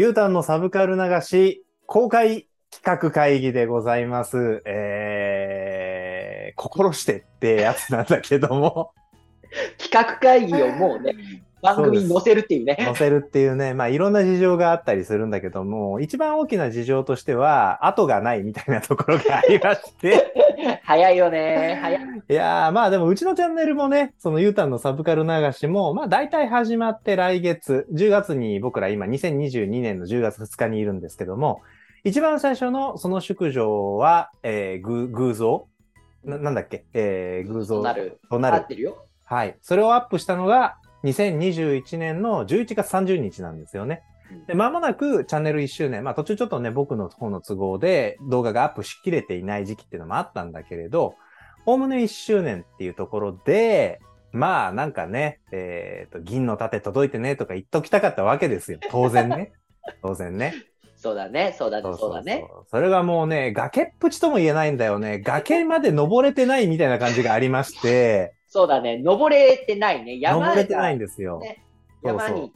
[0.00, 4.62] U ターンのサブカル流し公開企画会議でございます。
[4.64, 8.94] えー、心してってやつなんだけども、
[9.76, 11.12] 企画会議をもうね、
[11.62, 12.76] 番組に載せるっていうね。
[12.78, 20.32] 載せるっていうね、まあいろんな事情があったりするんだけども、一番大きな事情としては、後がないみたいなところがありまして、
[20.84, 21.78] 早いよね。
[21.80, 22.02] 早い。
[22.28, 31.60] いやーまあでもうちのチャンネルもね、その U ターンのサブカル流しも、まあ大体始まって来月、10月に僕ら今2022年の10月2日にいるんですけども、
[32.04, 35.66] 一番最初のその宿女は、えー、ぐ偶像？
[36.24, 36.84] ななんだっけ？
[36.94, 37.76] えー、偶像？
[37.76, 38.20] となる。
[38.30, 38.56] となる。
[38.56, 39.06] 合ってるよ。
[39.24, 39.56] はい。
[39.62, 44.02] それをアップしたのが2021年の11月30日なんですよね。
[44.46, 46.04] で、まもなくチャンネル1周年。
[46.04, 51.14] まあ途中ちょっとね、僕の方の都合で動画がアップしきれていない時期っていうのもあったんだけれど、
[51.66, 54.00] おおむね1周年っていうところで、
[54.32, 58.78] まあなんかね、えっ、と、銀の盾届いてねとか言っときたかったわけですよ。
[58.90, 59.52] 当然ね。
[60.02, 60.54] 当然ね。
[60.96, 61.54] そうだね。
[61.58, 61.96] そうだね。
[61.96, 62.44] そうだね。
[62.70, 65.18] それがもうね、崖っぷちとも言えないんだよね。
[65.20, 68.98] 崖まで登れてないみたいな感じがありまして、そうだね。
[68.98, 70.18] 登れてないね。
[70.20, 71.38] 山登れてないんがですよ。
[71.38, 71.64] ね
[72.02, 72.52] 山に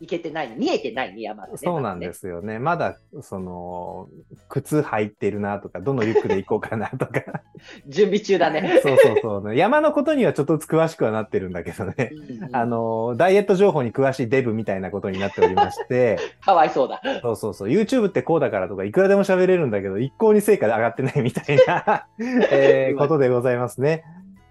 [0.00, 0.54] 行けてない。
[0.56, 1.58] 見えてないね、山がね。
[1.58, 2.58] そうなんですよね。
[2.58, 4.08] まだ、その、
[4.48, 7.22] 靴履いてるなとか、どのリュックで行こうかなとか。
[7.86, 8.80] 準備中だね。
[8.82, 9.56] そうそうそう、ね。
[9.56, 12.10] 山のことにはちょっとずつ詳しくはなってるんだけどね。
[12.42, 17.02] うんあの、ダイエット情報に詳しいデブみたいなことになっておりまして、かわいそうだ。
[17.22, 22.06] そうそうそう、YouTube ってこうだからとか、いくらでも喋れるんだけど、一向に成果で上がってないみたいな、
[22.50, 24.04] えーことでございますね。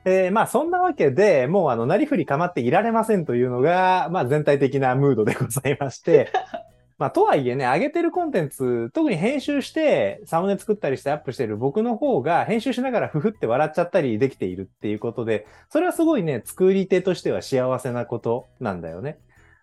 [0.05, 6.29] えーまあそんなわけで、もうあの、なりふり構っていられませんというのが、まあ全体的なムードでございまして、
[6.97, 19.17] まあとはいえね、上げてるコンテンツ、特に編集して、サムネ作ったりしてアップしてる僕の方が、編集しながらふふって笑っちゃったりできているっていうことで、それはすごいね、作り手としては幸せなことなんだよね。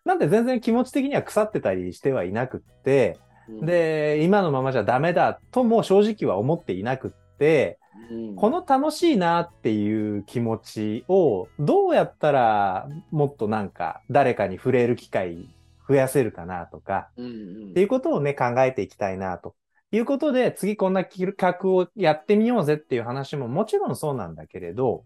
[0.04, 3.18] なんで全然気持ち的には腐ってたりしてはいなくって、
[3.48, 7.78] うん、で、今のままじゃダメだとも正直は思っていなくって、
[8.10, 15.48] うんこの楽しいなっていう気持ちをどうやったらもっとなんか誰かに触れる機会
[15.88, 19.54] 増やせるかなとか、うんうんっていうことをね考えていきたいなと
[19.92, 25.04] いうことで次こんな企画をやってみようぜっていう話ももちろんそうなんだけれど、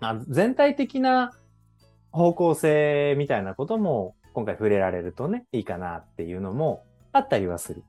[0.00, 1.32] あ全体的な
[2.12, 7.84] 方向性みたいなことも今回触れられるとねいいかなっていうのもあったりはする。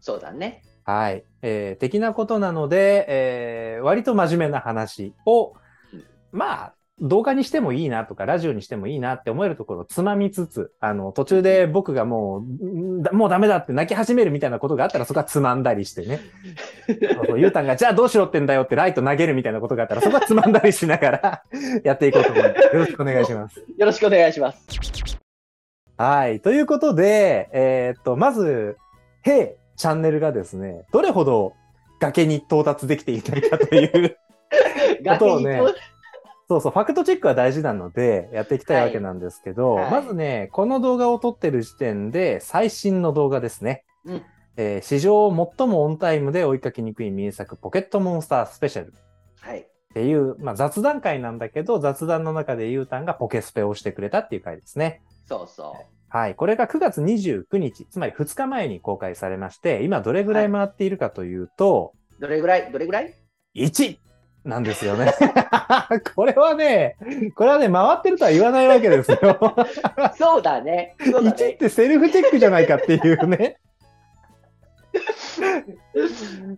[0.00, 0.62] そうだね。
[0.84, 1.24] はい。
[1.42, 5.54] えー的なことなので、えー割と真面目な話を
[5.92, 16.20] うん、まあ、動画にしてもいいなとか、ラジオにしてもいいなって思えるところをつまみつつ、あの、途中で僕がもう、もうダメだって泣き始めるみたいなことがあったら、そこはつまんだりしてね。
[16.88, 21.42] そうそうゆうたんが、じゃあどうしろってんだよってライト投げるみたいなことがあったら、そこはつまんだりしながら
[21.84, 22.60] やっていこうと思います。
[22.62, 23.60] よろしくお願いします。
[23.60, 24.66] よろしくお願いします。
[25.96, 26.40] はい。
[26.40, 28.76] ということで、えーっと、まず、
[29.22, 29.48] へい、
[29.78, 31.54] チャンネルがですね、どれほど
[32.00, 34.18] 崖に到達できていないかという、
[35.08, 35.60] ことをね
[36.48, 43.84] そうそう、ファクトチェックは大事なので、やっていきたいわけなんですけど、はいはいまずね、この動画を撮ってる時点で、最新の動画ですね。
[44.04, 44.22] うん
[44.56, 48.92] えー史上最もオンタイムで追いかけにくい名作、ポケットモンスタースペシャル。
[49.40, 49.60] はい。
[49.60, 55.02] っていう、まあ、雑談会なんだけど、雑談の中でゆうたんがポケスペをしてくれたっていう回ですね。
[55.26, 55.76] そうそ
[56.10, 56.34] はい。
[56.34, 62.22] これが9月29日、つまり2日前に公開されまして、今どれぐらい回っているかというと、う。
[62.22, 62.72] どれぐらい？
[62.72, 63.14] どれぐらい
[63.54, 63.98] ？1
[64.44, 65.12] なんですよね。
[66.14, 66.96] これはね、
[67.34, 69.18] これはね、回ってるとは言わないわけですよ。
[70.16, 70.94] そうだね。
[70.98, 71.52] だ1っね。
[71.54, 73.58] てセルフチェックじゃないかっていうね。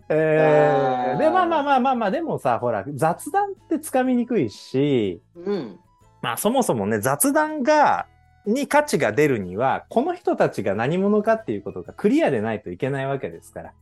[0.08, 5.78] えーで、まあまあまあまあまあ、でもさ、ほら、雑談ってつかみにくいし、うん。
[6.22, 8.06] まあそもそもね、雑談が、
[8.52, 13.72] に価値が出るには、この人たちが何者かっていうことがクリアでないといけないわけですから。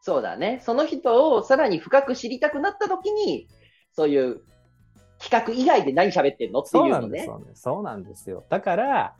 [0.00, 0.60] そうだね。
[0.62, 3.48] その人をさらに深く知りたくなったときに、
[3.92, 4.40] そういう
[5.18, 7.00] 企画以外で何喋ってんのっていそううのね。
[7.00, 7.44] なんですよね。
[7.54, 8.44] そうなんですよ。
[8.48, 9.14] だから、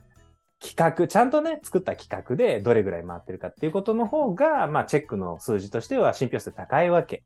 [0.61, 7.23] 企画、ちゃんとね、作った企画でどれぐらい回ってるかっていうことの方が、まあ、チェックの数字としては信憑性高いわけ。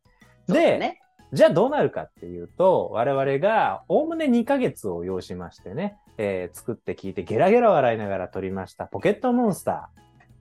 [0.47, 0.99] で、ね。
[1.33, 9.89] じゃあどうなるかっていうと、我々がおおむね2ヶ月を要しましてね、えー作って聞いてゲラゲラ笑いながら撮りましたポケットモンスタ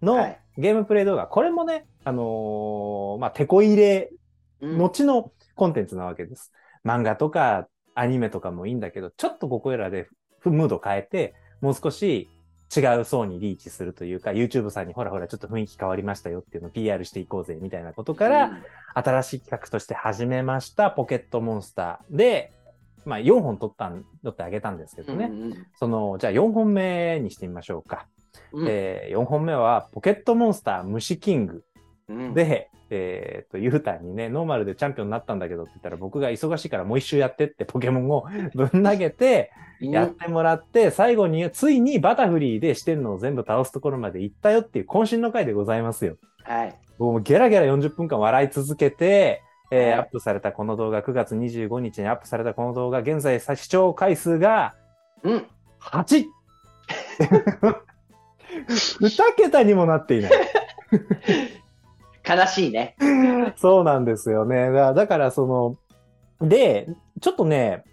[0.03, 1.27] ーのはいゲームプレイ動画。
[1.27, 4.11] これもね、あのーまあ、手こ入れ
[4.61, 6.53] うん後のコンテンツなわけです。
[6.85, 10.09] 漫画とかアニメとかもいいんだけど、ちょっとここらで
[10.45, 12.29] ムード変えて、もう少し
[12.75, 18.63] 違う層にリーチするというか、YouTube さんにほらほらちょっと雰囲気変わりましたよっていうのを PR していこうぜみたいなことから、うん
[18.95, 22.53] 新しい企画として始めましたポケットモンスターで、
[23.04, 25.26] まあ4本撮ったん、撮ってあげたんですけどね。
[25.26, 28.06] うんうんその、じゃあ4本目にしてみましょうか。
[28.52, 31.64] うんえ4本目はポケットモンスター虫キング
[32.08, 39.50] うんで、えっと、ゆうたんにね、ノーマルでチャンピオンになったんだけどって言ったら、僕が忙しいからもう一周やってってポケモンをぶん投げて、
[39.81, 46.16] やってもらって、最後に、ついにバタフリーで四天王を全部倒すところまで行ったよっていう渾身の回でございますよ。
[46.44, 46.78] はい。
[46.99, 49.43] 僕もゲラゲラ40分間笑い続けて、
[49.75, 54.75] えーはいアップされたこの動画、9月25日にアップされたこの動画、現在さ視聴回数が
[55.23, 55.47] うん。
[55.81, 56.25] 8!
[58.69, 60.33] 2桁にもなっていない。
[62.29, 62.97] 悲しいね。
[63.57, 64.71] そうなんですよね。
[64.71, 65.47] だだから、そ
[66.41, 66.89] の、で、
[67.21, 67.85] ちょっとね、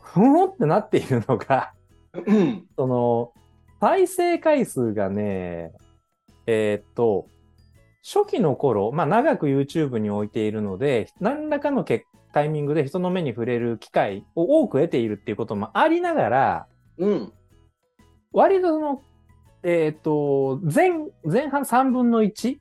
[0.00, 1.72] ふんってなっているのが、
[2.12, 2.66] うん。
[2.76, 3.32] その、
[3.80, 5.72] 再生回数がね、
[6.46, 7.26] えーっと、
[8.02, 16.66] 初期の頃、まあ長く YouTube に置いているので、何らかのけタイミングで人の目に触れる機会を多く得ているっていうこともありながら、
[16.98, 17.32] うん。
[18.32, 19.02] 割とその、
[19.62, 20.90] えーっと、前、
[21.24, 22.58] 前半3分の1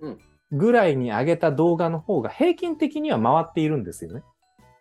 [0.00, 0.18] うん
[0.52, 4.22] ぐらいに上げた動画の方が平均的には回っているんですよね。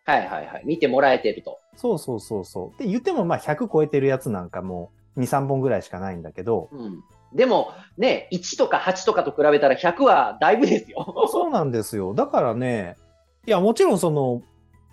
[0.06, 0.63] はいはいはい。
[0.66, 1.58] 見てもらえてると。
[1.75, 2.80] そうそうそうそう。
[2.80, 7.04] で、言ってもまあ100超えてるやつなんかもう2、3本ぐらいしかないんだけど、うん。
[7.36, 11.06] でも、ね、1とか8とかと比べたら100はだいぶですよ。
[11.32, 12.14] そうなんですよ。
[12.14, 12.96] だからね、
[13.46, 14.42] いや、もちろんその、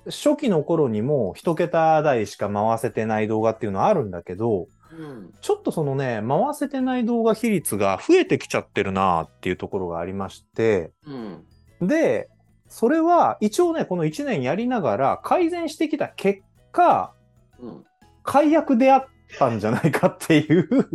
[0.06, 5.32] 初期の頃にも一桁台しか回せてない動画っていうのはあるんだけど、うん。
[5.40, 11.88] ちょっとそのね、回せてない動画比率が増えてきちゃってるなっていうところがありまして、うん。
[11.88, 12.28] で、
[12.68, 16.40] それは一応ね、この1年やりながら改善してきた結
[16.72, 17.14] 果、
[17.60, 17.84] うん。
[18.24, 19.06] 解約であっ
[19.38, 20.68] たんじゃないかっていう。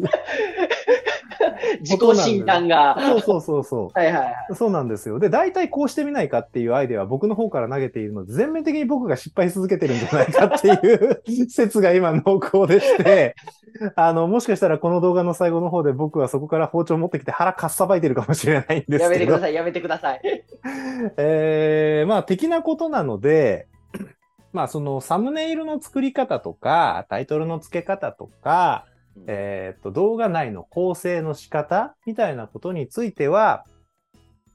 [1.81, 2.97] 自己診断が。
[2.99, 3.99] そうそうそうそう。
[3.99, 4.35] はいはいはい。
[4.55, 5.19] そうなんですよ。
[5.19, 13.35] で、大体こうしてみないかっていうアイデアは僕の方から投げているので、全面的に僕が失敗し続けてるんじゃないかっていう説が今濃厚でして、
[13.95, 19.03] あの、もしかしたらこの動画の最後の方で僕はそこから包丁持ってきて腹かっさばいてるかもしれないんですけど。
[19.03, 20.21] やめてください、やめてください。
[21.17, 23.67] えー、まあ、的なことなので、
[24.53, 28.85] まあ、そのサムネイルの作り方とか、タイトルの付け方とか、
[29.25, 33.65] えーっと、動画内の構成の仕方みたいなことについては、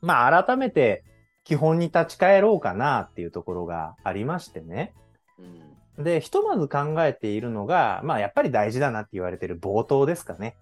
[0.00, 1.04] まあ、改めて
[1.44, 4.94] 基本に立ち返ろうかなっていうところがありましてね。
[5.38, 10.56] うんで、ひとまず考えているのが、まあ、やっぱり大事だなって言われてる冒頭ですかね。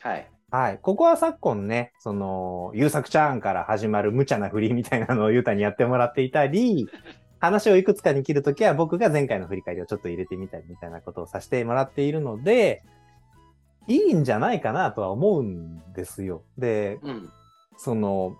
[0.00, 0.30] はい。
[0.50, 0.78] はい。
[0.80, 6.88] ここは昨今ね、その、優作ちゃんから始まる無茶な振りみたいなのをゆうたにやってもらっていたり、
[7.40, 12.82] 話をいくつかに切るときは僕が前回の振り返りをちょっと入れてみたりみたいなことをさせてもらっているので、
[13.88, 16.44] いいんじゃないかなとは思うんですよ。
[16.58, 17.30] で、うん。
[17.76, 18.36] その、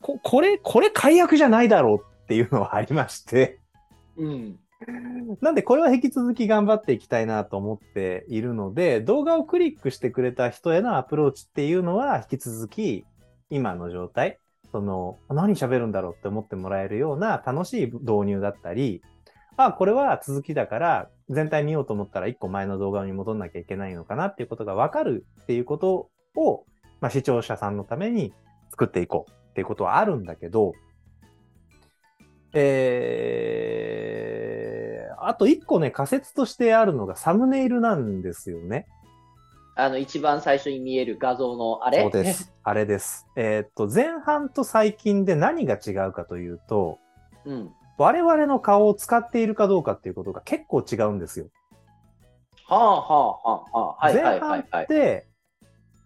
[0.00, 3.58] こ、これ、これ解約じゃないだろうっていうのはありまして、
[4.16, 4.58] うん。
[5.40, 13.04] なんでこれは引き続き頑張っていきたいなと思っているので、動画をクリックしてくれた人へのアプローチっていうのは引き続き
[13.48, 14.38] 今の状態、
[14.72, 19.02] その何喋るんだろうって思ってもらえるような楽しい導入だったり、
[19.56, 26.64] あ、これは続きだから全体見ようと思ったら一個前の動画に戻んなきゃいけないのかなっていうことがわかるっていうことを、
[27.00, 28.32] まあ、視聴者さんのために
[28.70, 30.72] 作っていこうっていうことはあるんだけど、
[32.52, 38.86] えー、あと一個ね、仮説としてあるのがサムネイルなんですよね。
[39.76, 42.02] あの、一番最初に見える画像のあれ？
[42.02, 42.54] そうです。
[42.62, 43.26] あれです。
[43.34, 47.00] えーっと、前半と最近で何が違うかというと、
[47.44, 47.72] うん。
[47.96, 51.46] 我々の顔を使っているかどうかっていうことが結構違うんですよ。
[52.66, 54.06] はあはあはあはあ。
[54.06, 54.82] はいはい前半。
[54.82, 55.26] って、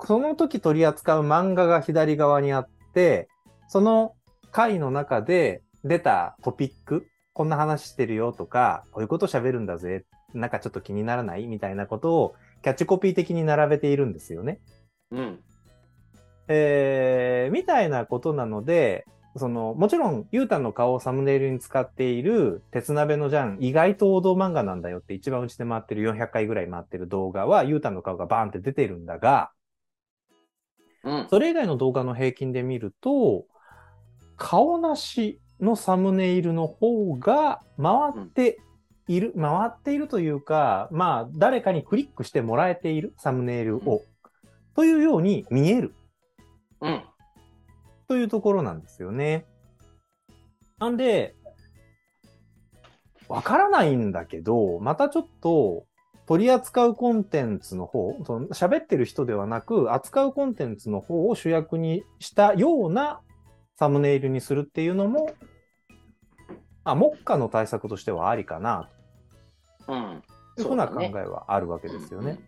[0.05, 3.29] その時取り扱う漫画が左側にあって、
[3.69, 4.15] その
[4.51, 10.05] 回の中で出たトピック、こんな話してるよとか、こういうこと喋るんだぜ、
[10.35, 14.61] なんかちょっと気にならないみたいなことをキャッチコピー的に並べているんですよね。
[15.13, 15.41] うん。
[16.49, 29.51] えー、みたいなことなので、その、もちろん、ゆうたんの顔をサムネイルに使っている、鉄鍋のジャン、意外と王道漫画なんだよって一番うちで回ってる400回ぐらい回ってる動画は、ゆうたんの顔がバーンって出てるんだが、
[31.05, 31.27] うん。
[31.31, 33.47] それ以外の動画の平均で見ると、
[34.37, 37.95] 顔なしのサムネイルの方が回
[38.25, 38.59] って
[39.07, 44.03] いる、回っているというか、まあ、誰かにクリックしてもらえているサムネイルを、
[44.75, 45.95] というように見える
[46.81, 47.03] うん。
[48.09, 49.47] というところなんですよね。
[50.79, 51.37] なんで、
[53.29, 55.85] わからないんだけど、またちょっと
[56.27, 63.21] 取り扱うコンテンツの方、その喋ってる人ではなく、扱うコンテンツの方を主役にしたような
[63.77, 65.31] サムネイルにするっていうのも、
[66.85, 68.89] あ、目下の対策としてはありかな、
[69.87, 70.23] うん。
[70.57, 72.39] というふうな考えはあるわけですよね。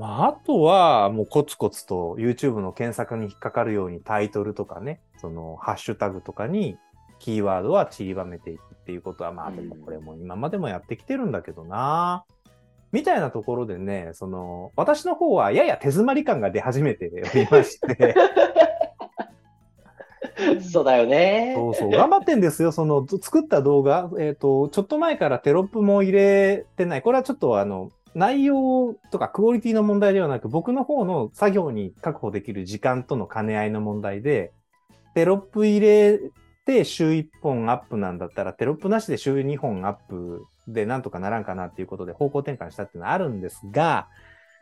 [0.00, 6.78] まあ、あとは、もうコツコツと YouTube の検索に引っかかるようにタイトルとかね、そのハッシュタグとかに
[7.18, 12.24] キーワードは散りばめていくっていうことは、まあ、でもこれも今までもやってきてるんだけどな。
[12.92, 18.14] みたいなところでね、その、私の方はやや手詰まり感が出始めて おりまして、
[20.72, 21.52] そうだよね。
[21.54, 22.72] そうそう、頑張ってんですよ。
[22.72, 27.02] その、作った動画、えっ、と、ちょっと前からテロップも入れてない。
[27.02, 34.52] これはちょっとあの、内容とかクオリティの問題ではなく、僕の方の作業に確保できる時間との兼ね合いの問題で、
[35.14, 36.20] テロップ入れ
[36.64, 44.08] て週1本アップなんだったら、テロップなしで週2本アップでなんとかならんかなっていうことで方向転換したっていうのはあるんですが、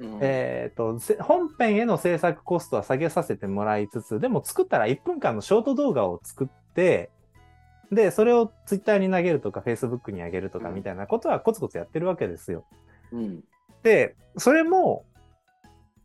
[0.00, 7.10] うんえっ、と、せ本編への制作コストは下げさせてもらいつつ、でも作ったら1分間のショート動画を作って、
[7.90, 12.64] で、それをツイッターに投げるとか、フェイスブックに上げるとかうんみたいなことはコツコツやってるわけですよ。
[12.70, 12.87] うん。
[13.82, 15.04] で、それも、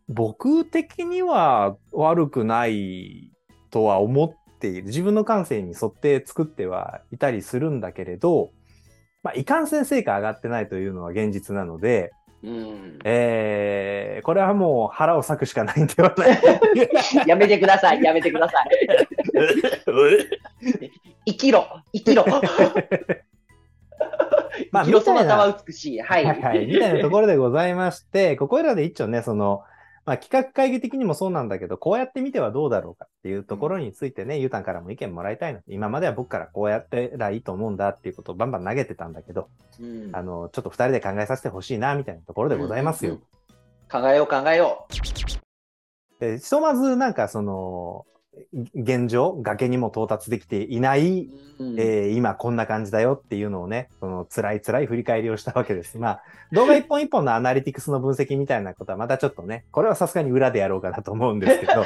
[0.09, 3.31] 僕的には悪くない
[3.71, 4.83] とは思っている。
[4.87, 8.51] 自分の感性に沿って作ってはいたりするんだけれど、
[9.23, 12.11] まあ、いかんせん成果上がってないというのは現実なので、
[12.43, 12.99] うん。
[13.05, 16.41] えー、これはもう腹を割くしかないんではない
[17.25, 18.03] やめてください。
[18.03, 18.67] やめてください。
[21.25, 21.65] 生きろ。
[21.93, 22.25] 生きろ。
[24.71, 25.99] まあ生きろそみたいななたは美しい。
[25.99, 26.25] はい。
[26.25, 29.63] はいはい、みたいなところでございまして、 ここらで一丁ね、その、
[30.05, 35.61] まあ、企画会議的にもそうなんだけど、こうやってみてはどうだろうかっていうところについてね、ゆうたんからも意見もらいたいな。
[35.67, 39.47] 今までは僕からこうやってらいいと思うんだっていうことをバンバン投げてたんだけど、
[39.79, 43.13] うんあの、ちょっと二人で考えさせてほしいな、みたいなところでございますよ。
[43.13, 43.23] うんうん
[43.93, 44.87] 考えよう考えよ
[46.19, 48.05] でひとまずなんかその、
[48.75, 51.63] 現状、崖にも到達できていない、う。
[51.63, 55.97] うんえー今こんな感じだよっていうのをね、その辛い辛い振り返りをしたわけです。
[55.97, 61.85] まあ、動画一本一本のアナリティクスの分析みたいなことはまたちょっとね、これはさすがに裏でやろうかなと思うんですけど、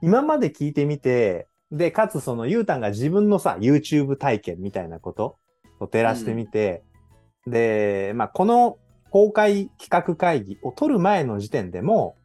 [0.00, 5.36] 今まで聞いてみて、で、かつそのゆうたんが自分のさ、YouTube 体験みたいなこと
[5.80, 6.82] を照らしてみて、
[7.46, 8.78] で、まあ、この
[9.10, 12.16] 公開企画会議を取る前の時点でも、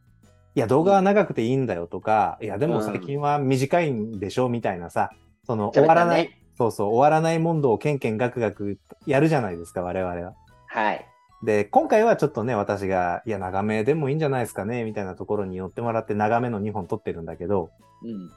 [0.56, 5.10] いや、動画は長くていいんだよとか、いや、でも最近は短いんでしょみたいなさ、
[5.46, 10.34] その終わらない、そうそう、終わらない問答をケンケンガクガクやるじゃないですか、我々は。
[10.68, 11.06] はい。
[11.42, 17.70] で、今回はちょっとね、私が、いや、長めでもいいんじゃないですかね、みたいなところに寄ってもらって長めの2本撮ってるんだけど、
[18.04, 18.30] うん。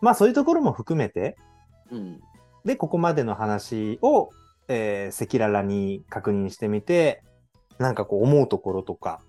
[0.00, 1.36] まあそういうところも含めて、
[1.90, 2.20] うん。
[2.64, 4.30] で、ここまでの話を、
[4.68, 7.22] えー、赤裸々に確認してみて、
[7.78, 9.20] なんかこう思うところとか、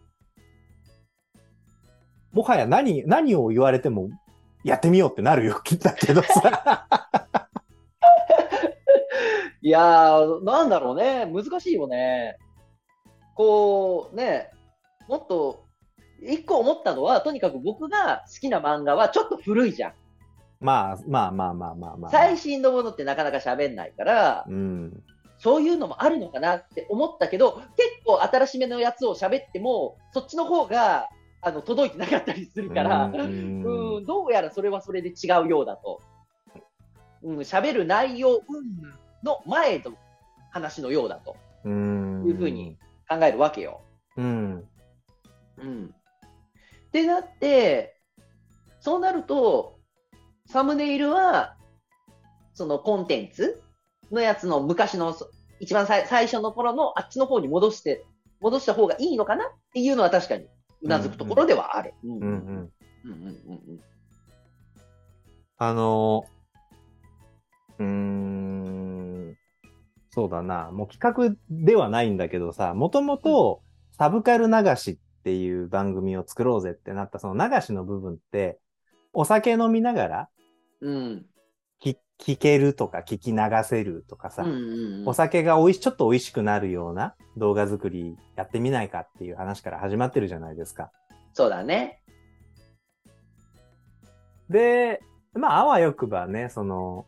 [2.34, 4.10] もはや何、何を言われても、
[4.64, 6.88] やってみようってなるよ、 だけどさ。
[9.62, 11.26] いやー、なんだろうね。
[11.26, 12.38] 難しいよね。
[13.36, 14.50] こう、ね、
[15.08, 15.66] もっと、
[16.22, 19.94] 一個思ったのは、とにかく僕が好きな漫画はちょっと古いじゃん。
[20.60, 22.12] まあ、まあまあまあまあまあ。
[22.12, 25.04] 最新のものってなかなか喋んないから、うん。
[25.40, 31.10] そういうのもあるのかなって思ったけど、結構新しめのやつを喋っても、そっちの方が、
[31.42, 33.60] あの、届いてなかったりするから、ううん
[34.02, 36.02] ん、どうやらそれはそれで違うようだと。
[37.24, 38.44] うん、喋る内容、うん、
[39.24, 39.94] の前の
[40.52, 42.26] 話のようだとうん。
[42.28, 42.78] いうふうに。
[43.10, 43.82] 考えるわけよ。
[44.16, 44.68] うん。
[45.58, 45.94] うん。
[46.88, 47.98] ってなって、
[48.80, 49.80] そうなると、
[50.48, 51.58] サムネイルは、
[52.54, 53.62] そのコンテンツ
[54.12, 55.30] のやつの昔の、そ
[55.60, 58.06] 一番最最初の頃のあっちの方に戻して、
[58.40, 60.48] 戻した方がいいのかなっていうのは確かに
[60.82, 61.94] うなずくところではある。
[62.04, 62.28] うんうんうん。
[62.28, 63.80] うんうんうん
[65.58, 69.38] あのー、うーん、
[70.10, 70.72] そうだな。
[70.72, 73.62] もう企画ではないんだけどさ、もともと
[73.92, 78.60] サブカル流しっていう番組を作ろうぜってなったその流しの部分って、
[79.14, 80.30] お酒飲みながら
[80.82, 81.26] うん。
[82.22, 90.92] 聞聞けるとか聞き流せるとかさ、うんうんうんお酒が美味し、ちょっと美味しくなるような動画作りやってみないかっていう話から始まってるじゃないですか。
[91.34, 92.01] そうだね。
[94.50, 95.01] で、
[95.34, 97.08] まあ、あわよくばね、その、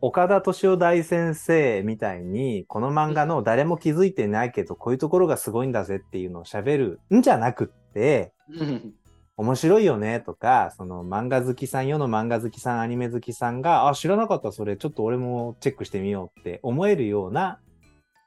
[0.00, 8.94] 岡田敏夫大先生みたいに、この漫画の誰も気づいてないけど、こういうところがすごいんだぜっていうのを喋るんじゃなくって、うん
[9.38, 17.58] 面白いよねとか、その漫画好きさん、世の漫画好きさん、アニメ好きさんが、あ、知らなかった、それ、ちょっと俺もチェックしてみようって思えるような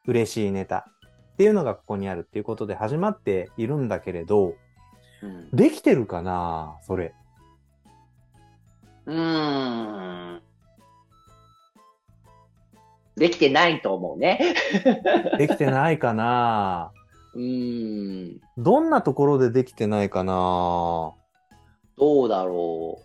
[0.05, 0.85] 嬉しいネタ
[1.33, 4.55] っていうのがここにあるっていうことで始まっているんだけれど、
[5.21, 7.13] うんできてるかなそれ。
[9.05, 10.41] うーん。
[13.17, 14.55] できてないと思うね。
[15.37, 16.91] できてないかな
[17.33, 18.41] うーん。
[18.57, 21.13] どんなところでできてないかな？
[21.97, 23.01] どうだろ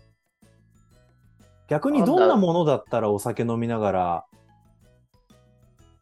[1.67, 4.25] 逆にどんなものだったらお酒飲みながら、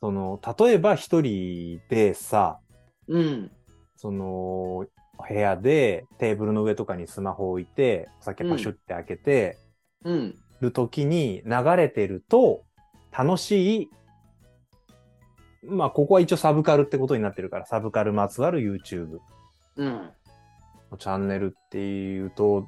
[0.01, 2.59] その、例えば一人でさ、
[3.07, 3.17] う。
[3.17, 3.51] うん。
[3.95, 4.85] その、
[5.25, 9.57] 部屋でテーブルの上とかにスマホ置いて、お酒パシュって開けて
[10.03, 10.35] うん。
[10.59, 12.63] る時に流れてると、
[13.17, 13.89] 楽しい、
[15.65, 19.19] まあ、ここは一応サブカルってことになってるから、サブカルまつわる YouTube
[19.77, 20.09] うん。
[20.91, 22.67] のチャンネルっていうと、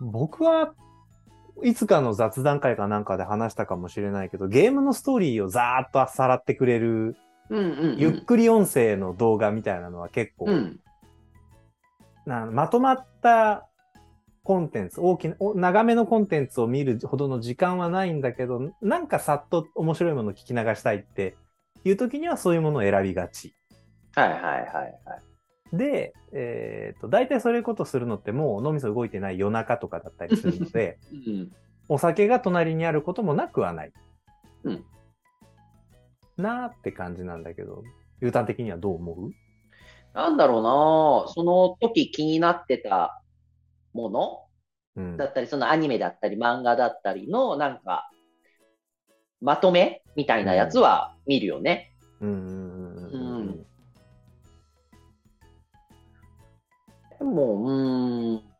[0.00, 0.72] 僕は
[1.62, 7.16] いつかの雑談会かなんかで話したかもしれないけど、ゲームのストーリーをざーっとさらってくれる、
[7.50, 7.58] うん。
[7.58, 7.98] うん。
[7.98, 10.80] ゆっくり音声の動画みたいなのは結構、うん。
[12.26, 13.68] なまとまった
[14.42, 21.36] コンテンツ、大きな、お長めのコンテンツを見るほどの時間はないんだけど、なんかさっと面白いものを聞き流したいって
[21.84, 23.54] いう時にはそういうものを選びがち。
[24.14, 24.88] はいはいはいは
[25.72, 25.76] い。
[25.76, 31.50] で、えっ、と、大体そういうことするのってもう脳みそ動いてない夜中とかだったりするので、 うん。
[31.88, 33.92] お酒が隣にあることもなくはない。
[34.64, 34.84] うん。
[36.36, 39.30] なーって感じなんだけど、ーン的にはどう思う？
[40.14, 40.62] なんだろう
[41.26, 43.19] なその時気になってた
[43.92, 44.46] もの
[44.96, 45.26] うんだ。
[45.26, 48.10] ったり、そのアニメだったり漫画だったりのなんか、
[49.40, 51.92] まとめみたいなやつは見るよね。
[52.20, 53.66] うん。
[57.18, 58.50] でも、うーん。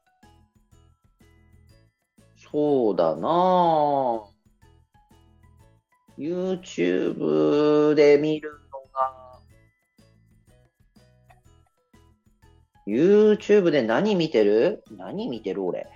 [2.53, 4.25] そうだな
[6.19, 8.60] YouTube で見る
[12.91, 14.85] YouTube で何見てる？
[14.97, 15.87] 何見てる俺？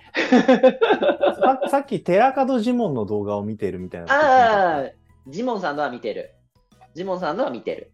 [1.39, 4.13] さ さっき寺門ジモンの動画を見てるみたいな。
[4.13, 4.91] ああ、
[5.27, 6.33] ジモンさんのは見てる。
[6.93, 7.91] ジモンさんのは見てる。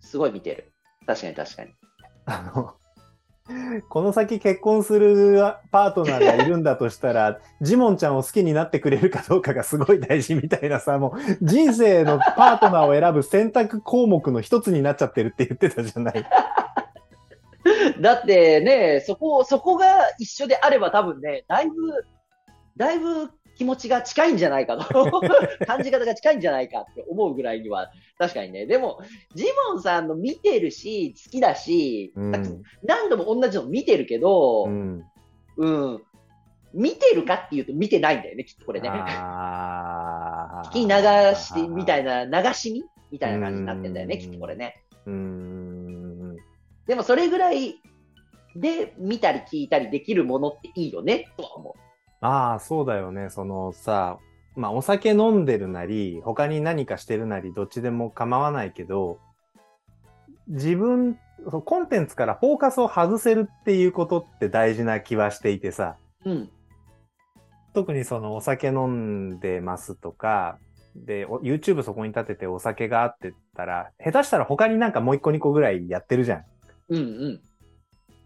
[0.00, 0.72] すごい見てる。
[1.06, 1.70] 確かに確かに。
[2.26, 2.74] あの、
[3.88, 16.26] この先結婚するパートナーがいるんだとしたら、 ジモンちゃんを好きになってくれるかどうかがすごい大事みたいなさ、もう人生のパートナーを選ぶ選択項目の一つになっちゃってるって言ってたじゃない。
[18.00, 19.86] だってね、そこ、そこが
[20.18, 21.74] 一緒であれば多分ね、だいぶ、
[22.76, 25.20] だいぶ気持ちが近いんじゃないかと。
[25.66, 28.66] 感じ方が近いんじゃないかって思うぐらいには、確かにね。
[28.66, 29.00] でも、
[29.34, 32.62] ジモンさんの見てるし、好きだし、うん。
[32.82, 36.02] 何度も同じの見てるけど、ううん、ん。
[36.74, 38.88] 見てるかっていうと見てないんだよね、きっとこれね。
[38.90, 40.90] あ聞き流
[41.36, 44.82] しみたいな、流し見みたいな感じになってんだよね、うんきっとこれね。
[45.06, 45.61] うーん。
[46.86, 47.76] でもそれぐらい
[48.56, 51.74] で見たり聞いたりできるものっていいよね、とは思
[52.20, 53.30] ああ、そうだよね。
[53.30, 54.18] そのさ、
[54.54, 59.18] まあお酒飲んでるなり、他に何かしてるなり、どっちでも構わないけど、
[60.48, 61.18] 自分、
[61.64, 66.30] コンテンツからフォーカスを外せるっていうことって大事な気はしていてさ、う。
[66.30, 66.50] うん。
[67.74, 70.58] 特にそのお酒飲んでますとか、
[70.94, 76.44] で、お YouTube そこに立ててお酒があってたら、下手したら他になんかもう一個二個ぐらいやってるじゃん。
[76.92, 77.40] うん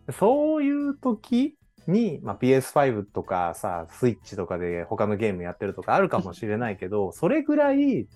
[0.07, 0.12] うん。
[0.12, 8.09] そういう時に、まあ、PS5 とかさ、スイッチとかで他のゲームやってるとかあるかもしれないけど、 それぐらい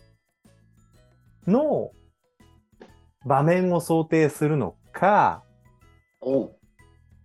[1.47, 1.93] の
[3.25, 5.45] 場面を想定するのか。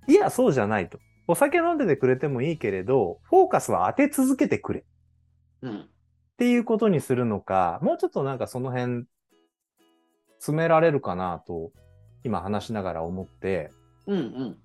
[0.08, 1.00] いや、そうじゃないと。
[1.28, 4.84] お酒飲んでてくれてもいいけれど、フォーカスは当て続けてくれっ
[5.64, 5.90] うん。
[6.38, 9.06] ていうことにするのか、もうちょっとなんかその辺、
[10.38, 11.72] 詰められるかなと、
[12.26, 13.70] 今話しながら思って、
[14.08, 14.58] うん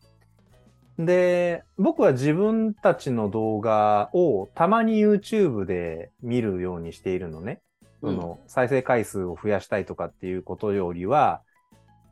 [0.99, 1.07] うん。
[1.07, 7.61] で、僕は自分たちの動画をたまに YouTube で見るようにしているのね。
[8.01, 11.42] その再生回数を増やしたいとかっていうことよりは、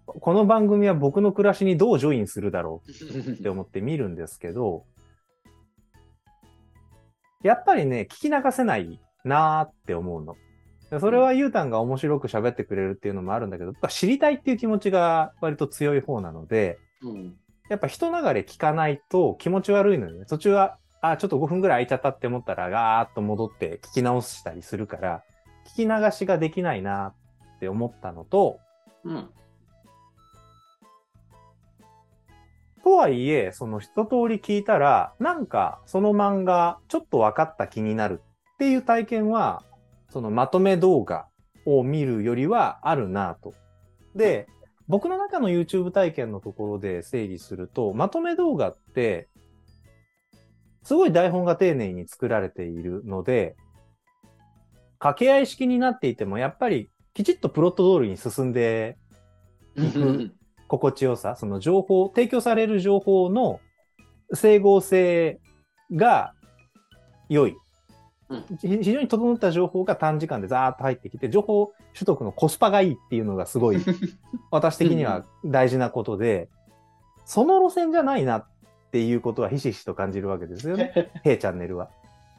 [0.04, 4.84] この番組は僕の暮らしにどうジョインするだろうって 思って見るんですけど、
[7.42, 10.36] やっぱりね、聞き流せないなーって思うの。
[10.90, 17.36] でそれはゆうたんが面白く喋ってくれるっていうのもあるんだけど、知りたいっていう気持ちが割と強い方なので、うん。
[17.68, 20.24] やっぱ人流れ聞かないと気持ち悪いのよね。
[20.24, 25.22] 途中は、あ、ちょっと5分ぐらい空いちゃったって思ったら、ガーッと戻って聞き直したりするから、
[25.76, 27.14] 聞き流しができないな
[27.56, 28.58] って思ったのと、
[29.04, 29.30] うん。
[32.82, 38.22] とはいえ、その一通り聞いたら、なんかその漫画ちょっと分かった気になる
[38.54, 39.62] っていう体験は、
[40.10, 41.26] そのまとめ動画
[41.66, 43.54] を見るよりはあるなと。
[44.14, 44.46] で、
[44.86, 49.28] 僕の中の YouTube 体験のところで整理すると、まとめ動画って、
[50.82, 53.56] すごい台本が丁寧に作られているので、
[54.98, 58.96] 掛け合い式になっていても、やっぱりきちっとプロット通りに進んで
[59.76, 60.32] うん
[60.68, 63.60] 心地よさ、その情報、提供される情報の
[64.34, 65.40] 整合性
[65.90, 66.34] が
[67.28, 67.56] 良い。
[68.60, 73.78] 非常に整った情報が短時間でザーッと入ってきて、情報取得のコスパがいいっていうのがすごい、
[74.50, 76.48] 私的には大事なことで、
[77.24, 78.46] その路線じゃないなっ
[78.90, 81.10] ていうことはひしひしと感じるわけですよね。
[81.24, 81.90] 弊チャンネルは。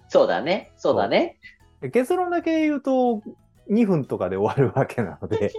[0.10, 0.72] そうだね。
[0.78, 1.38] そうだね。
[1.82, 3.22] で結論だけ言うと、
[3.70, 5.52] 2分とかで終わるわけなので、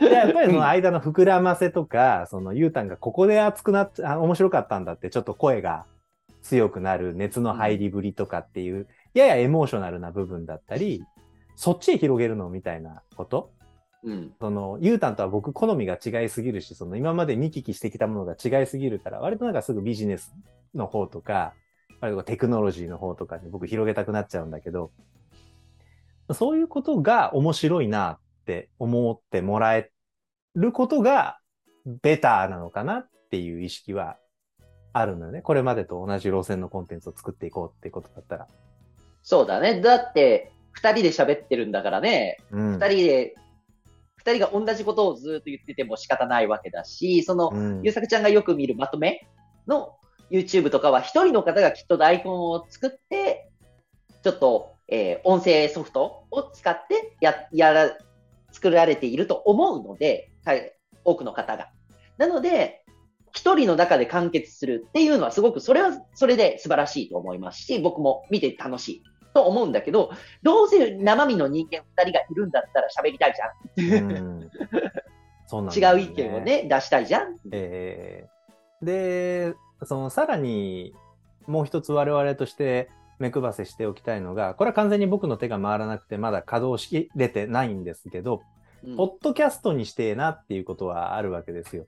[0.00, 5.84] で やっぱりその間の膨らませとか、そのゆうたんがここで熱くなっあ面白かったんだってちょっと声が
[6.42, 8.86] 強くなる熱の入りぶりとかっていう、
[9.18, 11.04] ややエモーショナルな部分だったり、
[11.54, 13.52] そっちへ広げるのみたいなこと？
[14.04, 14.34] うん。
[14.38, 20.34] その、ゆうたんとは僕好みが違いすぎるし、その今まで見聞きしてきたものが違いすぎるから、割となんかすぐビジネス
[20.74, 21.54] の方とか、
[22.00, 24.92] 割とテクノロジーの方とかに僕広げたくなっちゃうんだけど、
[26.32, 29.90] そういうことが面白いなって思ってもらえ
[30.54, 31.38] ることが
[32.02, 34.18] ベターなのかなっていう意識は
[34.92, 35.40] あるのよね。
[35.40, 38.48] これまでと同じ路線のコンテンツを作っていこうってことだったら。
[39.26, 39.80] そうだね。
[39.80, 42.38] だって、二人で喋ってるんだからね。
[42.52, 42.72] うん。
[42.74, 43.34] 二人で、
[44.18, 49.26] 二人が同じことをずっと言ってても仕方ないわけだし、その、うんゆうさくちゃんがよく見るまとめ
[49.66, 49.96] の
[50.30, 53.50] YouTube とかは一人の方がきっと台本を作って、
[54.22, 57.98] ちょっと、えー音声ソフトを使ってや、やら、
[58.52, 60.72] 作られていると思うので、はい、
[61.04, 61.68] 多くの方が。
[62.16, 62.84] なので、
[63.32, 69.02] 一人の中で完結するっていうのはすごく、それはそれで素晴らしいと思いますし、僕も見て楽しい
[69.36, 70.10] と思うんだけど、
[70.42, 74.06] どうせ生身の人間二人がいるんだったら喋りたいじゃん。
[74.06, 74.50] うん
[75.46, 77.36] そうなんだよ違う意見をね、出したいじゃん。
[77.52, 80.94] えーで、そのさらに
[81.46, 88.42] もう一つ我々として目配せしておきたいのが、これは完全に僕の手が回らなくてまだ稼働しきれてないんですけど、
[88.84, 91.86] うんポッドキャストにしてえなっていうことはあるわけですよ。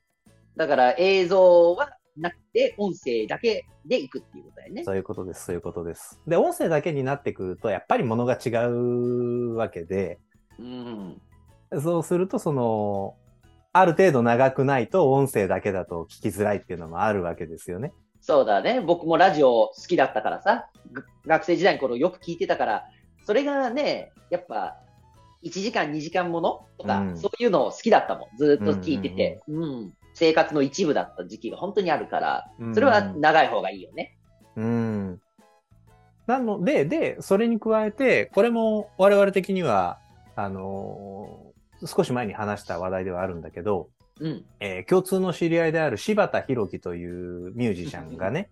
[0.57, 4.85] だから映像はなくて、音声だけでいくっていうことだよね。
[4.85, 6.21] そういうことです、そういうことです。
[6.27, 10.19] で、音声だけになってくると、やっぱりものが違うわけで、
[10.59, 11.21] うん。
[11.81, 13.15] そうすると、その、
[13.73, 17.93] ある程度長くないと音声だけだと聞きづらいっていうのもあるわけですよね。
[18.21, 18.81] そうだね。
[18.81, 22.85] 僕もラジオ好きだったからさ、が学生時代の頃よく聞いてたから、
[23.25, 24.77] それがね、やっぱ、
[25.45, 28.37] 1時間、2時間ものとか、うんそういうの好きだったもん。
[28.37, 34.19] ずっと聞いてて、うん生活の一部だった時期が本当にあるから、それは長い方がいいよね。
[34.57, 35.21] うん。
[36.27, 39.99] なので、で、それに加えて、これも我々的には、
[40.37, 41.49] あのー
[41.87, 44.45] 少し前に話した話題ではあるんだけど、うん。
[44.59, 48.51] えー共通の知り合いである柴田博樹というミュージシャンがね、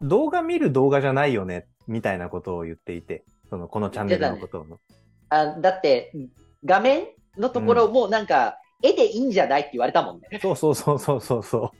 [0.00, 4.66] 動画見る動画じゃないよね、みたいなことを言っていて、その、このチャンネルのことを、
[5.28, 6.12] あだって、
[6.64, 10.38] 画面のところもなんか、絵でいいんじゃないって言われたもんね。
[10.40, 11.78] そうそうそうそうそうそう。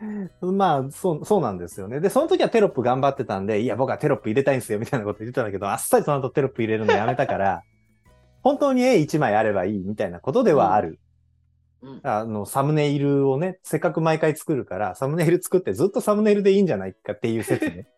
[0.52, 2.00] まあ、そう、そうなんですよね。
[2.00, 7.62] で、その時はテロップ頑張ってたんで、いや、僕はテロップ入れたいんですよ、みたいなこと言ってたんだけど、あっさりその後テロップ入れるのやめたから、
[8.42, 11.00] 本当に絵1枚あればいい、みたいなことではある。
[11.82, 12.00] うん。
[12.02, 17.88] あの、サムネイルをね、せっかく毎回作るから、サムネイル作ってずっとサムネイルでいいんじゃないかっていう説ね。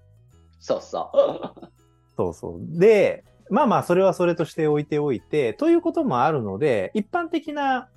[0.60, 1.70] そうそう。
[2.16, 2.78] そうそう。
[2.78, 7.88] で、まあまあ、それはそれとして置いておいて、ということもあるので、一般的な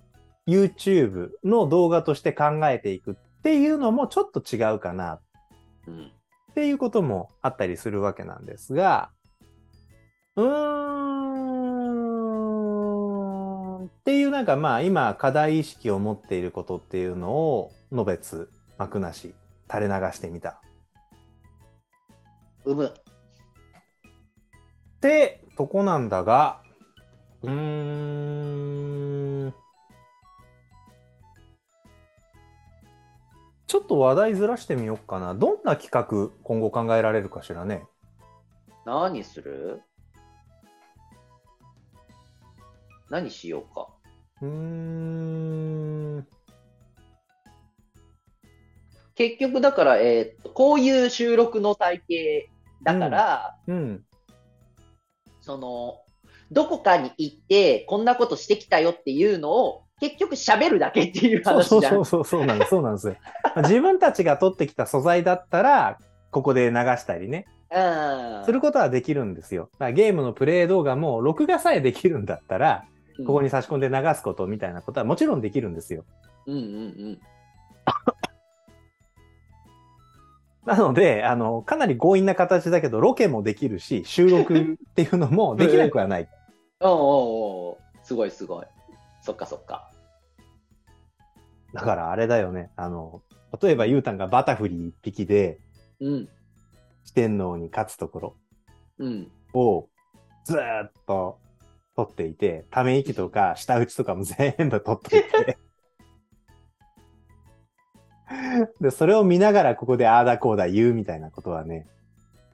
[0.48, 5.20] YouTube の動画として考えていくっていうのもちょっと違うかな
[5.88, 6.12] うん。
[6.52, 9.12] っていうこともあったりするわけなんですが、
[10.36, 10.46] うー
[13.84, 19.34] ん、っていうなんかまあ今課題意識を持っていることっていうのを、のべつ、幕なし、
[19.72, 20.62] 垂れ流してみた。
[22.66, 22.94] うむ。
[25.00, 26.62] ってとこなんだが、
[27.42, 27.52] うー
[29.48, 29.54] ん。
[33.66, 35.36] ちょっと話題ずらしてみようかな。
[35.36, 37.86] どんな企画今後考えられるかしらね。
[38.86, 39.82] 何する？
[43.10, 43.88] 何しようか。
[44.42, 46.28] うーん。
[49.16, 52.50] 結局だから、えーっと、こういう収録の体系
[52.84, 54.04] だから、うん。
[55.50, 56.02] その、
[56.52, 61.82] どこかに行って、こんなことしてきたよっていうのを、結局喋るだけっていう話じゃん。
[61.82, 62.70] そうそうそうそうなんです。
[62.70, 63.16] そうなんですよ。
[63.64, 65.98] 自分たちが撮ってきた素材だったら、
[66.30, 68.46] ここで流したりね、うん。
[68.46, 69.72] することはできるんですよ。
[69.80, 72.86] ゲームのプレイ動画も録画さえできるんだったら、
[73.26, 76.06] ここに差し込んで流すことみたいなことはもちろんできるんですよ。
[76.46, 76.66] うんうんう
[77.14, 77.20] ん。
[80.70, 86.30] なので、あの、かなり強引な形だけど、ロケもできるし、収録っていうのも できなくはない。
[86.80, 86.98] おうおう
[87.70, 88.66] おうすごいすごい。
[89.24, 89.90] そっかそっか。
[91.74, 92.70] だからあれだよね。
[92.76, 93.24] あの、
[93.60, 95.60] 例えばゆうたんがバタフリー一匹で
[96.00, 96.30] うん。
[97.04, 98.36] 四天王に勝つところ
[99.00, 99.32] うん。
[99.54, 99.90] を
[100.44, 101.40] ずーっと
[101.96, 105.58] 撮っていて、ため息とか舌打ちとかも全部撮っていて。
[108.80, 111.88] で、それを見ながらここでああだこうだ言うみたいなことはね、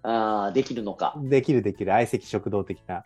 [0.03, 1.15] ああ、できるのか。
[1.17, 3.03] できるできる相席食堂的な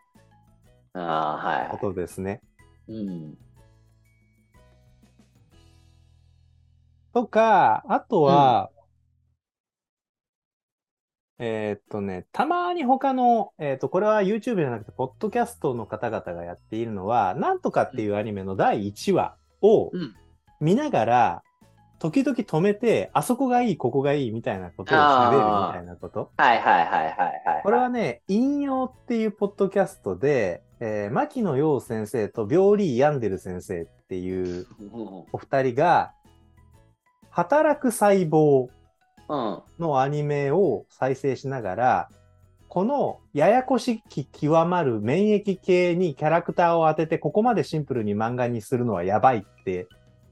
[0.94, 2.42] ああ、はいはことですね。
[2.88, 2.94] い。
[2.94, 3.38] うん。
[7.14, 8.70] とか、あとは、
[11.42, 20.16] えーっとね、たまに他の、えーっと、これは YouTube じゃなくて、ポッドキャストの方々がやっているのは、なんとかっていうアニメの第1話をうん
[20.62, 21.44] 見ながら、
[22.00, 26.32] 時々止めて、あそこがいい、ここがいいみたいなことを喋るみたいなこと。
[26.38, 27.62] はいはいはいはいはい。
[27.64, 35.26] これはね、引用っていうポッドキャストで、えー牧野陽先生とビョーリー・ヤンデル先生っていううん。
[35.34, 36.14] お二人が、
[37.30, 38.70] 働く細胞
[39.28, 39.62] うん。
[39.78, 42.10] のアニメを再生しながら、
[42.70, 49.88] このややこしき極まる免疫系にキャラクターを当てて、ここまでシンプルに漫画にするのはやばいって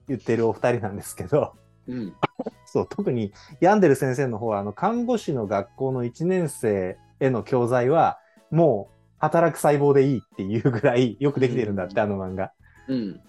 [0.08, 1.54] 言ってるお二人なんですけど、
[1.88, 2.14] うん。
[2.66, 8.20] そう、特にヤンデル先生の方は、あの、看護師の学校の1年生への教材は、
[8.52, 12.52] もう働く細胞でいいっていうぐらいよくできてるんだって、あの漫画。
[12.88, 13.22] うん。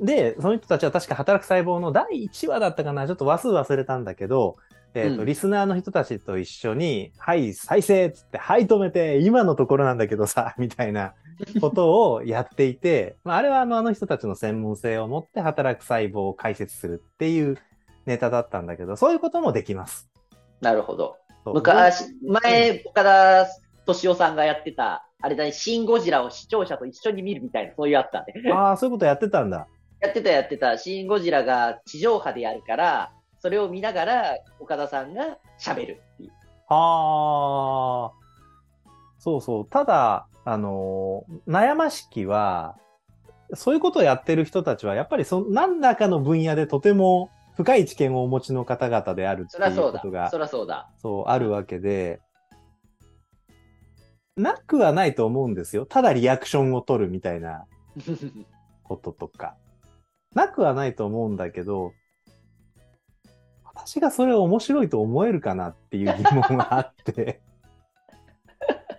[0.00, 4.56] で、その人たちは確か働く細胞の第1話だったかな、ちょっと話数忘れたんだけど、
[4.94, 11.14] えっ、と、うんリスナーの人たちと一緒に、はい、再生っつって、はい、止めて、今のところなんだけどさ、みたいな
[11.60, 17.58] ことをやっていて、まあ、あれはあのあの人たちの専門性を持って働く細胞を解説するっていう
[18.06, 20.10] ネタだったんだけど、そういうこともできます。
[20.60, 21.16] なるほど。
[21.44, 23.46] 昔、前、岡田
[23.86, 28.52] 敏夫さんがやってた、あれだね、シン・ゴジラを視聴者と一緒に見るみたいな、そういうあったんで。
[28.52, 29.66] ああ、そういうことやってたんだ。
[30.00, 36.30] やってたやってた、シン・ゴジラが地上波でやるから、それを見ながら、岡田さんが喋るっていう。
[36.68, 38.12] はあ。
[39.18, 39.68] そうそう。
[39.68, 42.76] ただ、あのー悩ましきは、
[43.54, 50.90] そういうことをやってる人たちは、やっぱりそ、何らかの分野でとても深い知見をお持ちの方々であるっていうことが。、そそうだ。
[50.96, 52.20] そう、あるわけで、
[54.36, 55.84] なくはないと思うんですよ。
[55.84, 57.66] ただリアクションを取るみたいな
[58.84, 59.56] こととか。
[60.34, 61.92] なくはないと思うんだけど、
[63.64, 67.40] 私がそれを面白いと思えるかなっていう疑問があって。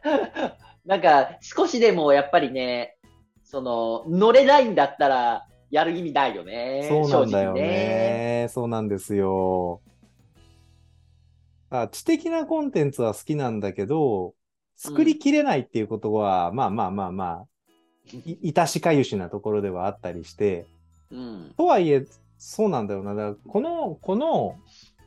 [0.90, 2.98] なんか、少しでもやっぱりね、
[3.44, 6.88] その、乗れないんだったら、やる意味ないよね。
[6.90, 8.48] そうなんだよ正直ね。
[8.50, 9.82] そうなんですよ。
[11.70, 14.34] あ知的なコンテンツは好きなんだけど、
[14.78, 17.46] 作りきれないっていうことは、まあまあまあまあ、
[18.26, 20.66] い致しかゆしなところではあったりして、
[21.12, 21.54] うん。
[21.56, 22.04] とはいえ、
[22.40, 23.14] そうなんだよな。
[23.14, 24.56] だからこの、この、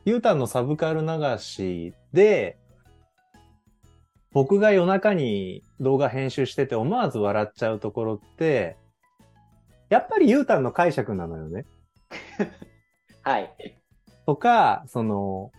[0.05, 2.57] ユータンのサブカル流しで、
[4.33, 8.77] 僕が夜中に動画編集してて思わず笑っちゃうところって、
[9.89, 11.65] やっぱりユータンの解釈なのよね。
[13.21, 13.53] はい。
[14.25, 15.51] とか、その、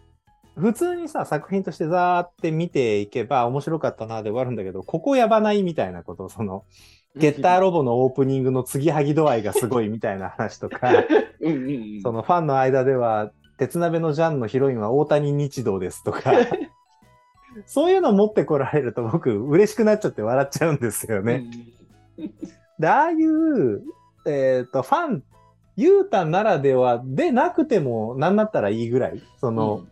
[0.56, 6.64] 普通にさ、作品としてザーって見ていけば面白かったなで終わるんだけど、ここやばないみたいなこと、その、
[7.16, 10.90] ゲッターロボのオープニングの継ぎはぎ度合いがすごいみたいな話とか、
[11.40, 12.02] うんうんうん。
[12.02, 16.32] そのファンの間では、鉄鍋のジャンのヒロインは大谷日堂ですとか、
[17.66, 21.44] そういうの持ってこられると僕嬉しくなっちゃって笑っちゃうんですよね。
[22.78, 23.82] で、ああいう、
[24.26, 25.22] えっ、と、ファン、
[25.76, 29.56] ユータンならではでなくてもなんだったらいいぐらい、そうん。
[29.56, 29.86] の、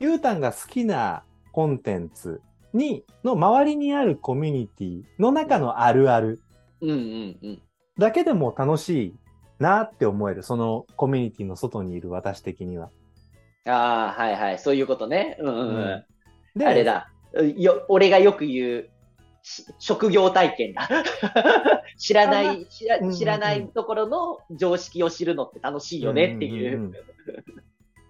[0.00, 2.40] ユータンが好きなコンテンツ
[2.72, 6.40] に、の周りにあるコミュニティの中のあるある
[6.80, 6.96] うんうん
[7.42, 7.62] うん。
[7.98, 9.14] だけでも楽しい
[9.58, 10.42] なって思える。
[10.42, 12.90] そのコミュニティの外にいる私的には。
[13.66, 14.58] ああ、はいはい。
[14.58, 15.36] そういうことね。
[15.40, 16.04] うんうんうん。
[16.54, 17.08] うんで、あれだ。
[17.56, 18.88] よ、俺がよく言う、
[19.42, 20.88] し職業体験だ。
[21.98, 26.78] 知らない、知ら知らないところの常識を知るのって楽しいよねっていう。
[26.78, 26.94] んんんん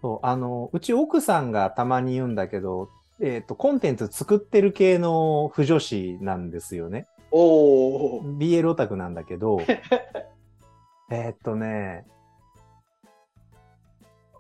[0.03, 2.89] そう、あの、うち奥さんがたまに言うんだけど、
[3.21, 7.07] えっ、と、コンテンツ作ってる系の不女子なんですよね。
[7.31, 8.23] おお。
[8.25, 9.61] BL オタクなんだけど、
[11.11, 12.05] えーっとね、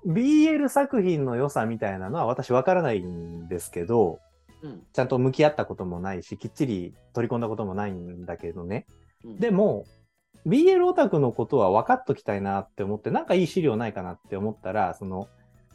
[0.07, 4.19] BL 作品の良さみたいなのは私わからないんですけど、
[4.62, 4.83] うん。
[4.93, 8.87] ちゃんと向き合ったこともないし、きっちり取り込んだこともないんだけどね。
[9.25, 9.38] うん。
[9.38, 9.85] でも、
[10.47, 15.29] BL オタクのことは分かっときたいなって思って、なんかいい資料ないかなって思ったら、その、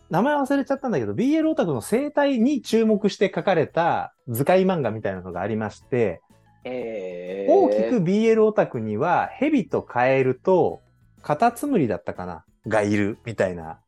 [0.09, 6.21] 名前忘れちゃったんだけど、BL オタクの生態に注目して書かれた図解漫画みたいなのがありまして、
[6.63, 10.81] え大きく BL オタクには、蛇とカエルと、
[11.21, 13.86] カタツムリだったかながいる、みたいなま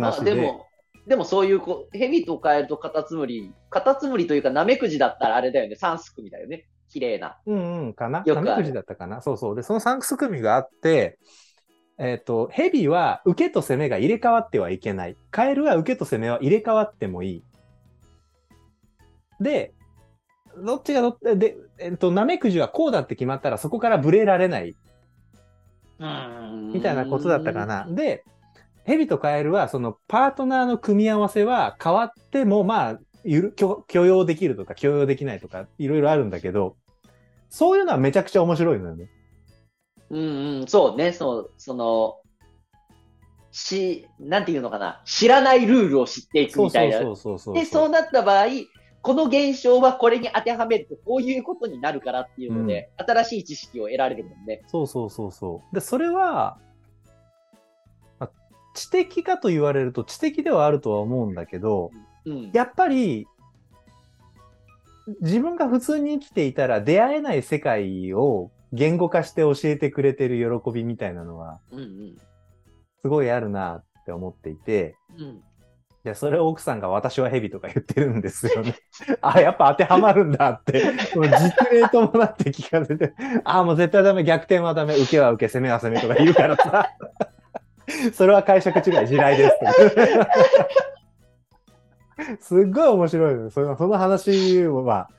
[0.00, 0.32] 話で。
[0.32, 0.66] あでも、
[1.06, 6.66] でもそういうこう、ヘビとカエルとカタツムリ、カタツムリというかナメクジだったらあれだよね、三すくみだよね。
[6.88, 7.38] 綺麗な。
[7.46, 8.24] うんうん、かな。
[8.26, 9.20] ナメクジだったかな。
[9.20, 9.56] そうそう。
[9.56, 11.18] で、その三すくみがあって、
[11.98, 15.16] えっ、と、ヘビは受けと攻めが入れ替わってはいけない。
[15.30, 17.44] カエルは受けと攻めは入れ替わってもいい。
[19.40, 19.74] で、
[20.64, 24.74] どっちがどっで、えっ、と、ナメクジはこうだって決まったらそこからブレられない
[25.98, 27.86] みみたいなことだったかな。。
[27.88, 28.24] で、
[28.86, 36.76] ヘビとカエルはそのパートナーの組み合わせは変わってもまあ、許許容できるとか許容できないとかいろいろあるんだけど、
[37.50, 39.10] そういうのはめちゃくちゃ面白いのよね。
[40.10, 40.20] うん
[40.60, 42.20] うん、そうね、そう、その、
[43.50, 47.00] し、なんていうのかな、知らないルールを知っていくみたいうな。
[47.00, 47.54] そうそうそう。
[47.54, 48.46] で、そうなった場合、
[49.02, 54.62] この現象はこれに当てはめるとこういうことになるからっていうので、新しい知識を得られるもんね。
[54.68, 55.74] そうそうそうそう。
[55.74, 56.66] で、それは、まあ
[58.76, 61.90] 知的かと言われると知的ではあるとは思うんだけど、
[62.26, 62.50] うん。
[62.52, 63.26] やっぱり、
[65.20, 71.60] 自分が普通に生きていたら出会えない世界を言語化して教えてくれてる喜びみたいなのは。
[73.02, 75.24] すごいあるなって思っていて、うん。
[75.24, 78.76] いや、それを奥さんが私は蛇とか言ってるんですよね。
[79.22, 80.84] あ、やっぱ当てはまるんだって、
[81.16, 83.12] もう実例伴って聞かせて、
[83.44, 86.90] あ、もう絶対ダメ、逆転はダメ、受けは受け、攻めは攻めとか言うからさ。
[88.12, 89.56] それは解釈違い、地雷です。
[92.48, 95.10] すっごい面白いのよそのその話は、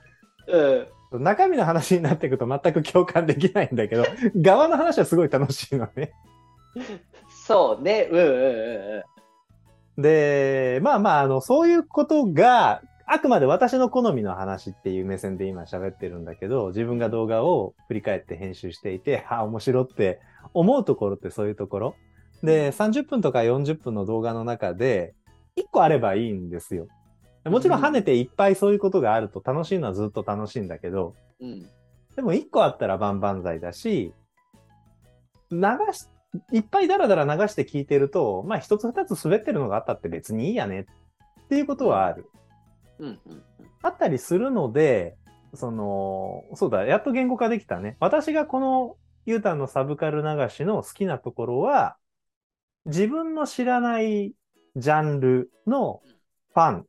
[0.48, 1.24] うん。
[1.24, 4.04] 中身の話になっていくと全く共感できないんだけど、
[4.36, 6.12] 側の話はすごい楽しいのね。
[7.30, 8.10] そうね。
[8.12, 9.06] うんうんうんう
[10.00, 10.02] ん。
[10.02, 20.20] で、まあまあ、あの、そういうことが、あくまで私の好みの話っていう目線で今喋ってるんだけど、自分が動画を振り返って編集していて、あ、面白って
[20.54, 21.96] 思うところってそういうところ。
[22.44, 25.16] で、30分とか40分の動画の中で、
[25.58, 26.88] 1個あればいいんですよ。
[27.46, 31.70] もちろん跳ねていっぱいそういうことがあると楽しいのはずっと楽しいんだけど、うん。
[32.16, 34.14] でも1個あったら万々歳だし、
[35.52, 35.60] 流
[35.94, 36.08] し、
[36.52, 42.30] いっぱいダラダラ流して聞いてると、まあ一つ二つ滑ってるのがあったって別にいいやねっていうことはある。
[43.00, 43.44] うんうんうん。
[43.82, 45.16] あったりするので、
[45.54, 47.96] その、そうだ、やっと言語化できたね。
[48.00, 51.98] 私がこのユータンのサブカル流しの好きなところは、
[52.88, 54.34] 自分の知らない
[54.76, 56.02] ジャンルの
[56.54, 56.86] ファン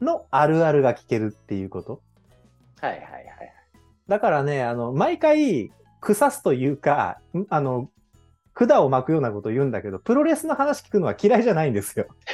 [0.00, 2.02] のあるあるが聞けるっていうこと？
[2.80, 3.06] はいはいはい。
[4.06, 7.90] だからね、あの、毎回、腐すというか、んあの、
[8.52, 12.06] 管を巻くようなことを言うんだけど、プロレスの話聞くのは嫌いじゃないんですよ。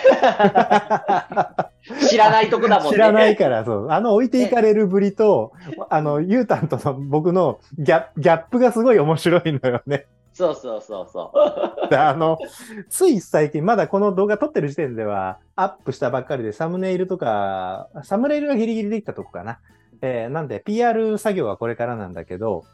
[2.08, 2.92] 知らないとこだもんね。
[2.92, 3.90] 知らないから、そう。
[3.90, 5.52] あの置いていかれるぶりと、
[5.90, 10.06] あの、ユータンとの僕のギャギャップがすごい面白いのよね。
[10.32, 11.32] そうそうそうそ
[11.86, 11.90] う。
[11.90, 12.38] であの、
[12.88, 19.60] つい最近、まだこの動画撮ってる時点では、アップしたばっかりでサムネイルとか、サムネイルがギリギリできたとこかな。
[20.00, 22.64] えーなんで、PR 作業はこれからなんだけど、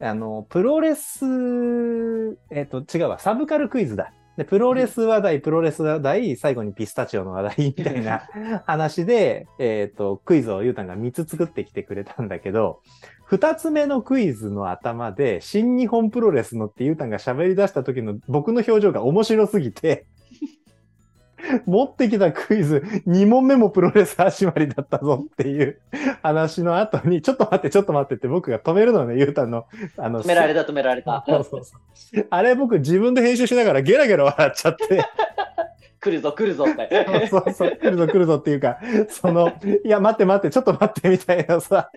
[0.00, 1.24] あの、プロレス、
[2.50, 4.12] えっ、と、違うわ、サブカルクイズだ。
[4.36, 8.22] で、プロレス話題、プロレス話題、最後にピスタチオの話題みたいな
[8.66, 12.80] 話で、えっ、と、クイズをゆうたんが3つ作ってきてくれたんだけど、
[13.30, 20.06] 2つ目のクイズの頭で、新日本プロレスのってゆうたんが喋り出した時の僕の表情が面白すぎて、
[21.64, 25.80] 持ってきたクイズ2問目もプロレス始まりだったぞっていう
[26.22, 29.66] 話の後に、ちょっと待って、ちょっと待ってって僕が止めるのね、ゆうたんの。
[29.96, 31.24] あの止められた止められた。
[31.26, 31.76] そうそうそ
[32.20, 32.26] う。
[32.30, 35.04] あれ僕自分で編集しながらゲラゲラ笑っちゃって、
[36.00, 37.28] 来るぞ来るぞって。
[37.30, 39.52] そうそう、来るぞ来るぞっていうか、その、
[39.84, 41.92] いや待って待って、ちょっと待ってみたいなさ。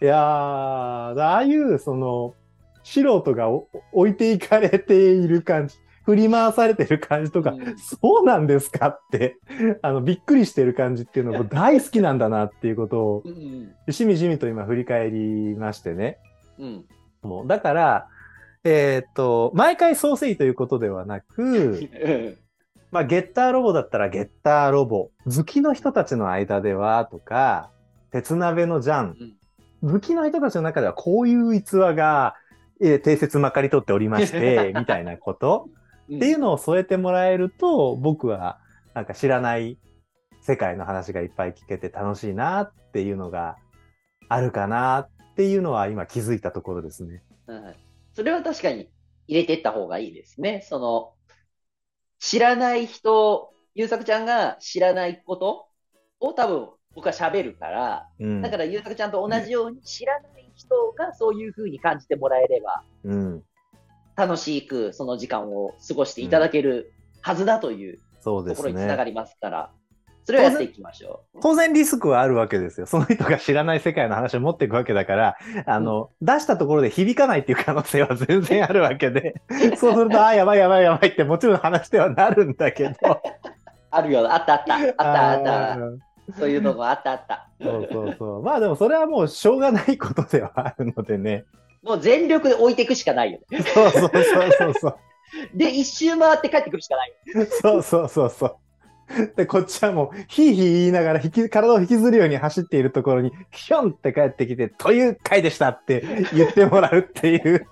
[0.00, 2.34] いやー、ああいう、その、
[2.82, 9.38] 素人がお置いていかれている感じ、振り回されてる感じとか、うんそうなんですかって、
[9.82, 16.18] あの、びっくりしてる感じっていうのも大好きなんだなっていうことを、うんしみじみと今振り返りましてね。
[16.58, 16.84] うん。
[17.22, 18.08] もう、だから、
[18.62, 21.44] えーっと、毎回ソーセイということではなく、う
[21.76, 22.36] ん
[22.92, 25.10] まあ、ゲッターロボだったらゲッターロボ。
[25.24, 27.70] 好きの人たちの間では、とか、
[28.12, 29.16] 鉄鍋のジャン。
[29.82, 32.34] 好きの人たちの中ではこういう逸話が、
[32.80, 35.68] えー定説まかり取っておりまして、 みたいなこと。
[36.14, 38.60] っていうのを添えてもらえると、僕は
[38.94, 39.78] なんか知らない
[40.40, 43.56] 世界の話がいっぱい聞けて楽しいなっていうのが
[44.28, 47.22] あるかなっていうのは今気づいたところですね。
[47.46, 47.74] うん
[48.12, 48.88] それは確かに
[49.28, 50.64] 入れてった方がいいですね。
[50.66, 51.12] その、
[52.18, 55.66] 知らない人、ゆうさくちゃんが知らないこと
[56.20, 58.42] を多分僕は喋るから、うん。
[58.42, 63.42] だからゆうたくちゃんと同じように知らない人がそういう風に感じてもらえれば、うん。
[64.16, 69.10] 楽しくその時間を過ごしていただけるはずだというそうですところにつながね。
[69.10, 69.70] りますから、
[70.24, 71.40] それをやっていきましょう。
[71.42, 72.86] 当然リスクはあるわけですよ。
[72.86, 75.36] その人が知らない世界の話を持っていくわけだから、
[75.66, 79.34] あの、出したところで響かないっていう可能性は全然あるわけで、
[79.76, 82.94] そうすると、ああ、やばいやばいやばいってもちろん話ではなるんだけど。
[83.90, 85.78] あるよ、あったあった、あったあった。
[86.30, 87.48] ーそういうのもあったあった。
[87.60, 88.42] そうそうそう。
[88.42, 91.44] まあでもそれはもうしょうがないことではあるのでね。
[91.82, 93.62] もう全力で置いていくしかないよね。
[93.62, 94.22] そうそうそう
[94.58, 94.98] そうそう。
[95.54, 97.12] で、一周回って帰ってくるしかない。
[97.62, 98.56] そうそうそうそう。
[99.36, 107.66] で、こっちはもう、ヒーヒー言いながら引き、体を引きずるように走っているところに、ひょんって帰ってきて、という回でしたって言ってもらうっていう。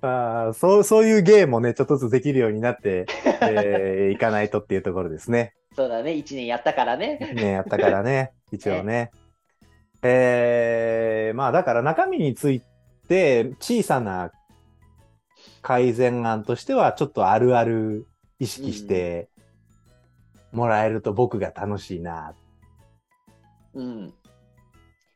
[0.00, 3.06] あーそう、そういうゲームもね、ちょっとずつできるようになって、
[3.42, 5.54] えーいかないとっていうところですね。
[5.74, 7.18] そうだね、一年やったからね。
[7.34, 9.10] ね、やったからね、 一応ね。
[10.02, 12.62] えー、まあだから中身につい
[13.08, 14.30] て小さな
[15.62, 18.06] 改善案としてはちょっとあるある
[18.38, 19.28] 意識して
[20.52, 22.34] もらえると僕が楽しいな
[23.74, 24.06] うん。
[24.08, 24.12] っ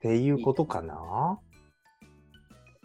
[0.01, 1.38] ていうことかな。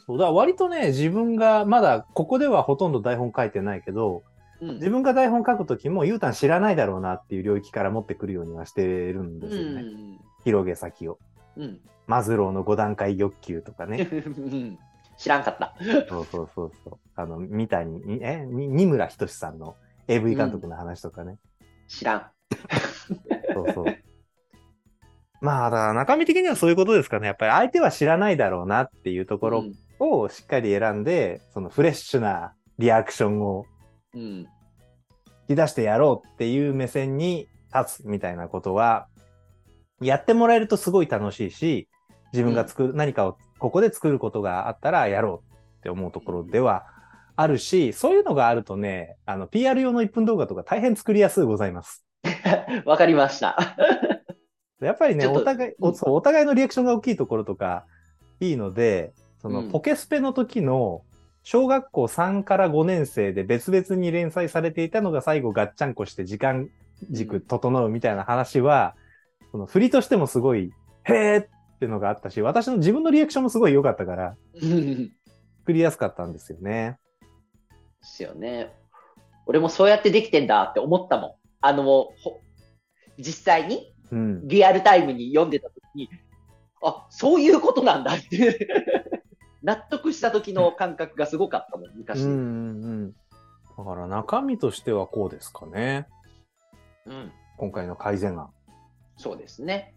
[0.07, 4.35] そうだ、割とね、自分がまだここではほとんど台本書いてないけど、うん
[4.75, 9.81] 自分が台本書くときも、ゆうたん知らないだろうなっていう領域から持ってくるようにはしてるんですよね。
[9.81, 10.19] うん。
[10.45, 11.19] 広げ先を。
[11.57, 11.79] うん。
[12.07, 14.07] マズローの5段階欲求とかね。
[14.25, 14.79] うん
[15.17, 15.75] 知らんかった。
[16.09, 16.99] そうそうそうそう。
[17.15, 19.75] あの、三谷、にえ、に二村仁さんの
[20.07, 21.37] AV 監督の話とかね。
[21.87, 22.25] 知らん。
[23.53, 23.85] そうそう。
[25.41, 27.27] まあ、だから中身的にはそういうことですかね。
[27.27, 33.65] やっぱり相手は知らないだろうなっていうところうんをしっかり選んで、そのフレッシュなリアクションを
[34.13, 34.21] うん。
[34.21, 34.47] 引
[35.49, 39.07] き出してやろうっていう目線に立つみたいなことは、
[40.01, 41.87] やってもらえるとすごい楽しいし、
[42.33, 46.85] 自分が作る、何かをここで作ることがあったらやろうって思うところでは
[47.35, 52.05] あるし、そういうのがあるとね、あの、PR 用の1分動画とか大変作りやすいございます。
[52.85, 53.75] わかりました。
[54.81, 57.85] やっぱりね、お互い、お互いのリアクションが大きいところとか
[58.39, 59.13] いいので、
[59.45, 61.03] そのうんポケスペの時の
[61.43, 66.67] 小学校3から5年生で別々に連載されていたのが最後ガッチャンコして時間
[67.11, 68.95] 軸整うみたいな話は、
[69.51, 70.71] その振りとしてもすごい、
[71.03, 71.47] へーっ
[71.79, 75.11] てのがあったし、私の自分のリアクションもすごい良かったから、うん
[75.59, 76.97] 作りやすかったんですよね。
[77.21, 77.27] で
[78.01, 78.73] すよね。
[79.45, 81.31] 俺もそうやってできてんだって思ったもん。
[81.61, 82.41] あの、ほ
[83.19, 84.47] 実際にうん。
[84.47, 86.09] リアルタイムに読んでた時に、
[86.83, 88.67] あ、そういうことなんだって。
[89.65, 92.21] 納得した時の感覚がすごかったもん、うん昔。
[92.21, 92.31] うんう
[93.07, 93.11] ん。
[93.77, 96.07] だから中身としてはこうですかね。
[97.07, 98.51] うん今回の改善案。
[99.17, 99.95] そうですね。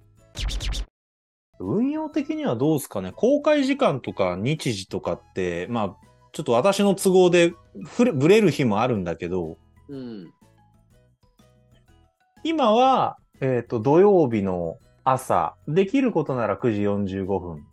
[1.61, 5.97] 運用的にはどうですかね公開時間とか日時とかって、まあ、
[6.33, 7.53] ちょっと私の都合で
[7.85, 9.59] ふれぶれる日もあるんだけど、
[9.89, 10.33] うん。
[12.43, 17.66] 今は、えっ、と、土曜日の朝、できることなら9時45分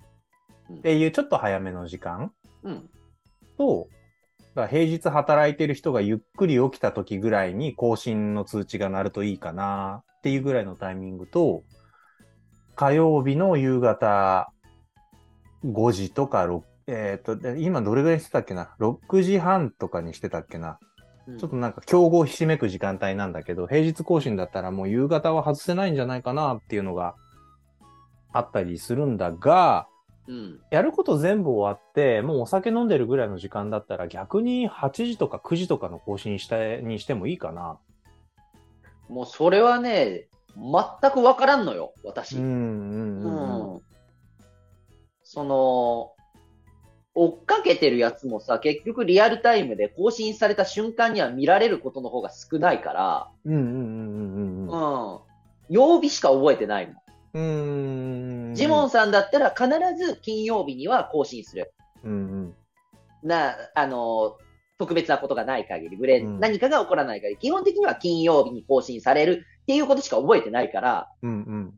[0.74, 2.32] っていうちょっと早めの時間
[2.64, 2.90] うん。
[3.58, 3.88] と、
[4.56, 11.64] だ平日働いてる人がゆっくり起きた時ぐらいに更新の通知が鳴るといいかなっていうぐらいのタイミングと、
[12.76, 14.52] 火曜日の夕方
[15.64, 20.80] 5時とか6、えっ、と、で今どれぐらいにしてたっけな ?6 時半とかにしてたっけな？
[21.28, 27.16] うんちょっとなんか競合ひしめく時間帯なんだけど、平日更新だったらもう夕方は外せないんじゃないかなっていうのが
[28.32, 29.88] あったりするんだが、
[30.28, 30.60] うん。
[30.72, 37.78] やること全部終わって、もうお酒飲んでるぐらいの時間だったら逆に8時とか9時とかの更新したにしてもいいかな。
[39.08, 42.38] もうそれはね、全くわからんのよ、私。
[42.38, 43.74] うん。
[43.76, 43.82] うん
[45.28, 46.12] その、
[47.16, 53.76] 追っかけてるやつもさ、結局リアルタイムで更新された瞬間には見られることの方が少ないから、うんうんうんう
[54.40, 55.14] んうん。
[55.14, 55.20] うん。
[55.70, 56.96] 曜日しか覚えてないもん。
[57.36, 58.56] うーん。
[58.56, 59.68] ジモンさんだったら必
[59.98, 61.74] ず金曜日には更新する。
[62.04, 62.16] うんう
[62.48, 62.56] ん。
[63.28, 64.38] な、あの、
[64.78, 71.74] 特別なことがない限り、ブレ、うん何かが起こらない限り、基本的には金曜日に更新されるっていうことしか覚えてないから、うんうん。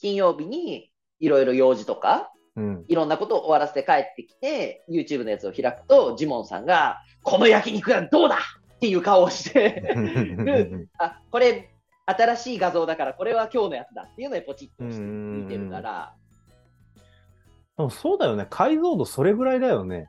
[0.00, 0.90] 金曜日に
[1.20, 2.84] いろいろ用事とか、うん。
[2.88, 8.38] いろんなことを終わらせて帰ってきて、YouTube のやつを開くと、ジモンさんが、この焼肉はどうだ
[8.76, 9.82] っていう顔をして、
[10.98, 11.73] あ、これ、
[12.06, 16.14] 新しい画像だから、これは今日のやつだっていうのでポチッと押して見てるから、
[17.76, 18.46] でもそうだよね。
[18.48, 20.08] 解像度それぐらいだよね。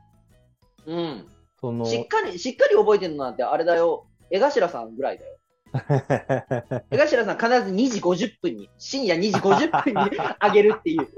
[0.86, 1.26] うん。
[1.60, 5.36] その、しっかり、しっかり覚えてるのなんて、あれだよ、江頭さんぐらいだよ。
[6.92, 10.10] 江頭さん必ず2時50分に、深夜2時50分に
[10.42, 11.08] 上げるっていう。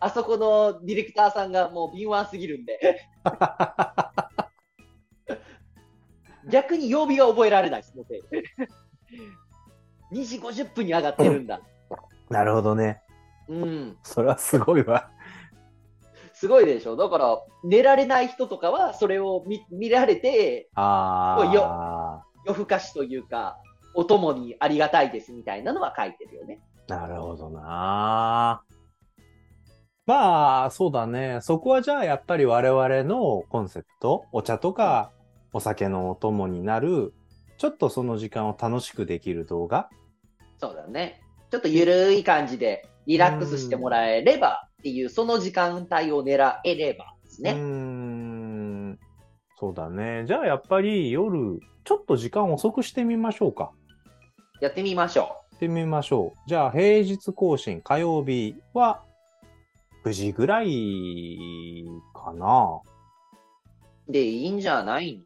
[0.00, 3.00] あそこのディレクターさんがもう敏腕すぎるんで。
[6.50, 8.06] 逆に曜日が覚えられないです、もう
[10.12, 11.60] 2時50分に上がってるんだ。
[12.30, 13.02] なるほどね。
[13.48, 13.96] うん。
[14.02, 15.10] それはすごいわ。
[16.34, 16.96] すごいでしょ。
[16.96, 21.36] だから、寝られない人とかは、それを見見られて、あ
[22.46, 23.58] 夜更かしというか、
[23.94, 26.60] お供にありがたいですみたいなのは書いてるよね。
[26.88, 28.62] あ、なるほどな。
[30.06, 31.40] まあ、そうだね。
[31.42, 35.10] そこはじゃあやっぱり我々のコンセプト、お茶とか
[35.52, 37.12] お酒のお供になる、
[37.58, 39.90] ちょっとその時間を楽しくできる動画？
[40.58, 41.20] そうだね。
[41.50, 47.52] ちょっとゆるい感じでリラックスしてもらえればっていう、その時間帯を狙えればですね。
[47.52, 48.98] ん。
[49.58, 50.24] そうだね。
[50.26, 53.72] じゃあやっぱり夜、ちょっと時間遅くしてみましょうか。
[54.60, 56.38] やってみましょしてみましょう。
[56.48, 59.02] じゃあ平日更新火曜日は
[60.04, 62.80] 9時ぐらいかな。
[64.08, 64.12] う。
[64.12, 65.24] で、いいんじゃない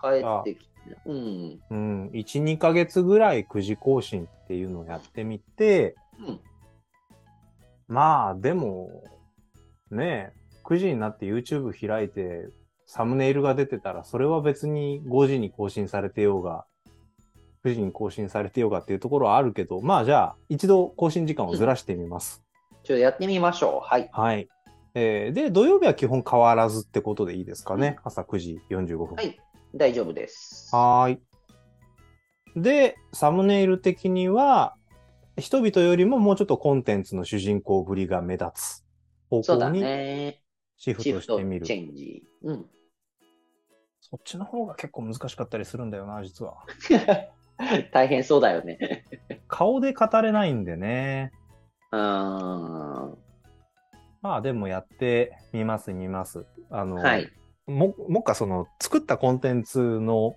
[0.00, 0.69] 帰ってきて。
[1.06, 1.60] うん。
[1.70, 2.10] うん。
[2.10, 6.40] 1、2ヶ月ぐらい9時更新っていうのをやってみて、うん。
[7.88, 9.02] まあでも、
[9.90, 12.48] ねえ、9時になって YouTube 開いて
[12.86, 16.64] サムネイルが出てたら、それは別に5時に更新されてようが、
[17.64, 22.42] 9時に更新されてようがっていうところはあるけど、まあじゃあ一度更新時間をずらしてみます。
[22.84, 23.86] ちょっとやってみましょう。
[23.86, 24.08] はい。
[24.12, 24.48] はい。
[24.94, 27.96] えーで、土曜日は基本変わらずってことでいいですかね？
[28.02, 29.16] 朝9時45分。
[29.16, 29.38] はい。
[29.74, 30.74] 大丈夫です。
[30.74, 31.20] はーい。
[32.56, 34.76] で、サムネイル的には、
[35.38, 38.84] 人々よりももうちょっとコンテンツの主人公ぶりが目立つ
[39.30, 40.42] 方向にね。
[40.76, 41.66] シフトトしてみる。
[41.66, 42.24] チェンジ。
[42.42, 42.66] うん。
[44.00, 46.64] そっちの方が結構難しかったりするんだよな、実は。
[47.92, 49.04] 大変そうだよね。
[49.46, 51.32] 顔で語れないんでね。
[51.92, 53.18] うーん。
[54.22, 56.44] まあでもやってみます、見ます。
[56.70, 57.30] あの、はい。
[57.70, 60.36] も、もっかその作ったコンテンツの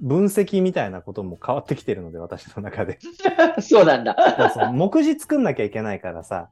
[0.00, 2.98] 分析みたいなことも変わってきてるので、私の中で。
[3.60, 4.16] そうなんだ。
[4.38, 6.48] そうそう目次作んなきゃいけないからさ、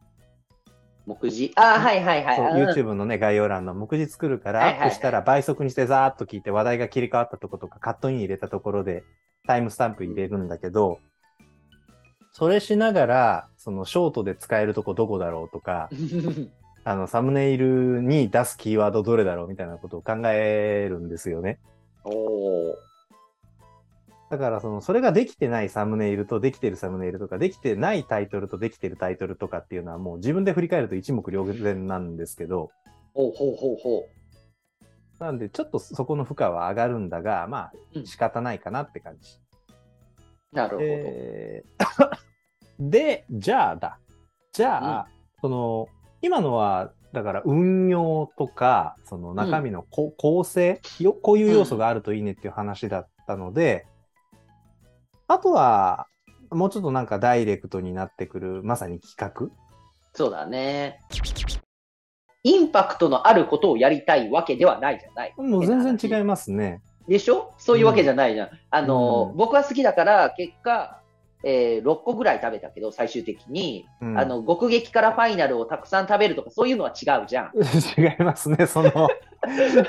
[1.06, 1.52] 目次？
[1.56, 2.62] あーはいはいはい。
[2.62, 9.04] YouTube のね、概要欄の目次作るから、アップしたら倍速にしてザーッと聞いて話題が切り替わったとことかカットイン入れたところで
[9.46, 10.98] タイムスタンプ入れるんだけど、
[12.32, 15.88] それしながら、そのショートで使えるとこどこだろうとか、
[16.84, 21.58] あの、サムネイルに出すキーワードどれだろうみたいなことを考えるんですよね。
[22.04, 22.74] おー
[24.30, 32.70] だから、その、それができてないサムネイルとできてるサムネイルとか、できてないタイトルとできてるタイトルとかっていうのはもう自分で振り返ると一目瞭然なんですけど、
[33.12, 34.08] ほうほうほうほ
[35.18, 39.38] なんで、ちょっとそこの負荷は上がるんだが、まうんあ、仕方ないかなって感じ。
[40.52, 40.56] う。
[40.56, 40.82] なるほど。
[40.82, 42.10] えー
[42.88, 43.98] で、じゃあだ。
[44.52, 45.08] じゃあ、
[45.42, 45.88] その、
[46.22, 53.86] 今のは、だから運用とか、その中身のこ、構成よ、こういう要素があるといいねっていう話だったので、
[55.26, 56.06] あとは、
[56.50, 59.48] もうちょっとなんかダイレクトになってくる、まさに企画
[60.14, 61.00] そうだね。
[62.42, 65.34] インパクトのあることをやりたいわけではないじゃない。
[65.36, 66.82] もう全然違いますね。
[67.06, 67.52] でしょ？
[67.58, 68.50] そういうわけじゃないじゃん。
[68.70, 70.99] あの、うん僕は好きだから、結果、
[71.42, 77.52] えー6個ぐらい食べたけど、最終的に、うんあの、極撃からファイナルをたくさん食べるとか、そういうのは違うじゃん。
[77.98, 78.90] 違いますね、その、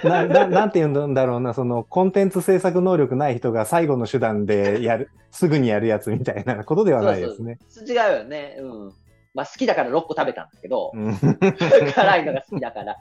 [0.03, 7.57] な、ななんて言うんだろうな、その、コンテンツ制作能力ない人が最後の手段でやる、 すぐにやるやつみたいなことではないですね。
[7.67, 8.57] そうそう違うよね。
[8.59, 8.93] うん。
[9.33, 12.97] まあ、好きだから6個食べたんだけど、うん辛いのが好きだから。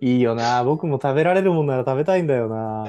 [0.00, 2.86] いいよな、僕も食べられるもんなら食べたいんだよな。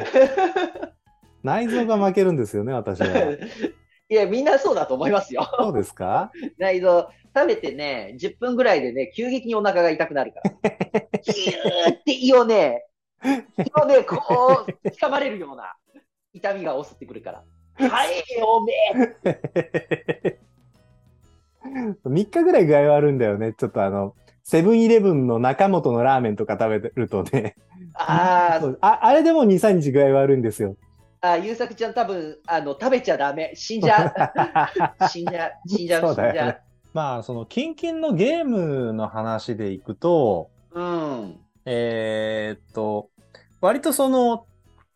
[1.45, 3.07] 内臓が負けるんですよね、私は。
[4.09, 5.47] いや、みんなそうだと思いますよ。
[5.59, 6.31] そうですか？
[6.57, 10.51] 内臓、食べてね、10分ぐらいでね、急激にお腹が痛くなるから。
[11.23, 12.85] ギューって胃をね、
[13.23, 15.75] 胃をね、こう、掴まれるような
[16.33, 17.43] 痛みが襲ってくるから。
[17.87, 18.09] はい、
[18.43, 18.73] おめ
[19.25, 20.39] え。
[22.05, 23.53] 3日ぐらい具合悪いんだよね。
[23.53, 27.55] ちょっとあの、セブンイレブンの中本のラーメンとか食べるとね。
[27.95, 30.75] あああれでも2、3日具合悪いんですよ。
[31.31, 33.53] あ、ゆうさくちゃん多分、あの、食べちゃダメ。
[33.55, 34.13] 死んじゃう。
[35.07, 35.51] 死んじゃう。
[35.67, 36.01] 死んじゃう。
[36.01, 36.57] そう死んじゃだよね。
[36.93, 40.79] まあ、その、キンキンのゲームの話でいくと、う。
[40.79, 41.39] うん。
[41.65, 43.09] えーっと、
[43.61, 44.45] 割とその、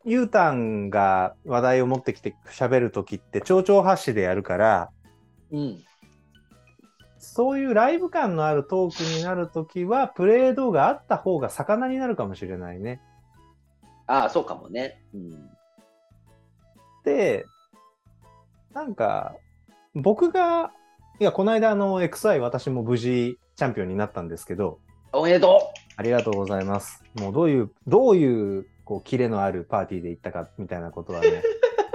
[0.05, 4.89] ゆうたんが話題を持ってきて喋るときって、蝶々発しでやるから、
[5.51, 5.84] うん。
[7.17, 13.01] そういうライブ感のあるトークになるときは、プレイ動画あった方が魚になるかもしれないね。
[14.07, 15.01] ああ、そうかもね。
[15.13, 15.59] うん。
[17.03, 17.45] で、
[18.73, 19.35] なんか、
[19.95, 20.71] 僕が、
[21.19, 24.79] いや、この間あの XI 私も無事チャンピオンになったんですけど、
[25.11, 27.03] おめでとありがとうございます。
[27.15, 31.43] もうどういう、どういう、こう、キレのあるパーティーで行ったかみたいなことはね、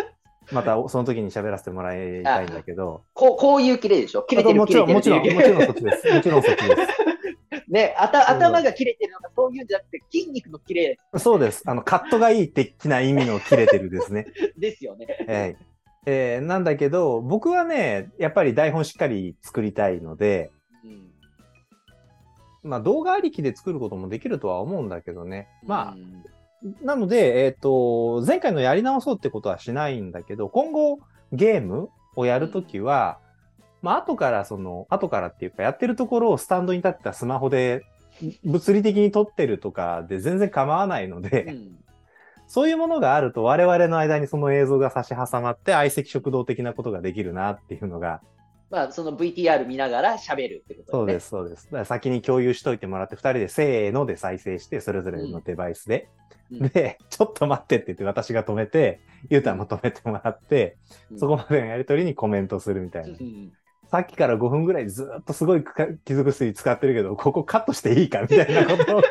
[0.52, 3.10] またその時に喋らせてもらいたいんだけど、う。
[3.14, 4.22] こう、こういうキレでしょ？
[4.28, 6.12] 切れてるもちろん、もちろん、もちろんそっちです。
[6.12, 7.03] もちろんそっちです。
[7.74, 11.64] ね、あた頭が切れてるのがそういうんじゃなくて、筋肉の切れそうです。
[11.66, 14.28] あの、カットがいい的な意味の切れてるですね。
[14.56, 15.06] ですよね。
[15.26, 15.56] はい。
[16.06, 20.52] えーなんだけど、僕はね、やっぱり台本しっかり作りたいので、
[20.84, 21.10] うん
[22.62, 25.48] まあ動画ありきで作ることもできるとは思うんだけどね。
[25.64, 26.22] まうん
[26.80, 31.00] あ、なので、えっ、と、前回のやり直そうってことはしないんだけど、今後
[31.32, 33.18] ゲームをやるときは、
[33.84, 37.84] まあ後からその、後からっていうかやってるところをスタンドに立ってたスマホで
[38.44, 41.78] 物理的に撮ってるとかで全然構わないので、うん
[42.46, 48.20] そういうものがあると我々の間にその映像が差し挟まって相席食堂的なことができるなっていうのが、
[48.70, 51.20] まあ、その VTR 見ながら喋るってことそうでね。
[51.20, 51.64] す、そうです。
[51.66, 56.08] だから先に共有しといてもらって、二人でせーので再生して、それぞれのデバイスで。
[56.08, 60.76] うんで、ちょっと待ってって言って私が止めて、ゆうたも止めてもらって、
[61.10, 63.16] うんそこまでのやりとりにコメントするみたいな。
[63.94, 69.02] うんさっきから5分ぐらいずっとすごいか傷薬使ってるけど、ここカットしていいかみたいなことを。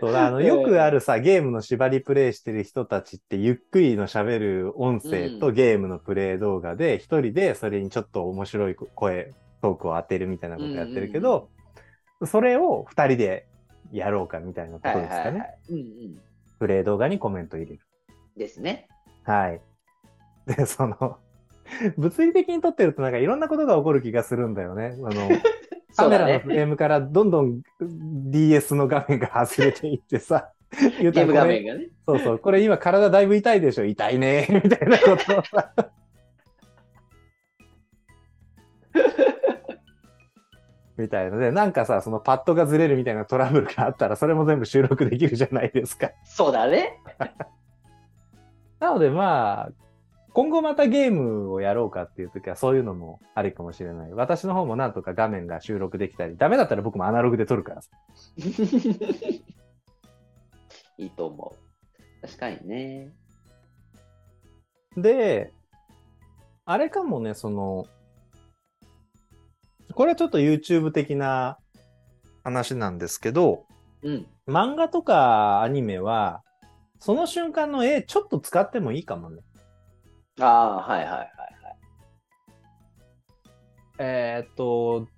[0.00, 11.50] そうだあのよくあるさ、ゲームの縛りプレイしてる人たちって、ゆっくりの喋る音声とうんゲームのプレイ動画で、一人でそれにちょっと面白い声、トークを当てるみたいなことやってるけど、
[12.24, 13.46] それを二人で
[13.92, 15.44] やろうかみたいなこはいとですかね。
[16.58, 17.80] プレイ動画にコメント入れる。
[18.38, 18.88] ですね。
[19.24, 19.60] はい。
[20.48, 21.18] で、 その、
[21.96, 24.96] 物理的に撮ってるとなんかいろんなことが起こる気がするんだよね。
[25.04, 25.28] あの、
[25.94, 26.48] カメラのフ。
[26.48, 30.52] レームからどんどん DS の画面が外れていってさ、
[31.00, 31.88] ゲーム画面がね。
[32.06, 35.72] そうそう、これ今体だいぶ痛いでしょ痛いねみたいなことをさ。
[40.96, 46.10] みたいので、なんかさ、そのパッドがずれるみたいなトラブルがあったら、それも全部収録できるじゃないですか。
[46.24, 46.98] そうだね。
[48.80, 49.70] なのでまあ、
[50.32, 54.12] 今後またゲームをやろうかっていう時はそういうのもありかもしれない。
[54.12, 57.90] 私の方もなんとか画面が収録できたり、ダメだったら僕もアナログで撮るからさ。
[60.98, 61.54] いいと思
[62.22, 62.26] う。
[62.26, 63.12] 確かにね。
[64.96, 65.52] で、
[66.64, 67.86] あれかもね、その、
[69.94, 71.58] これはちょっと YouTube 的な
[72.44, 73.64] 話なんですけど、
[74.02, 74.26] うん。
[74.46, 76.42] 漫画とかアニメは、
[77.00, 79.42] その瞬間の絵ちょっと使ってもいいかもね。
[80.40, 81.28] ああ、はいはいはい。
[84.00, 85.08] えーっと、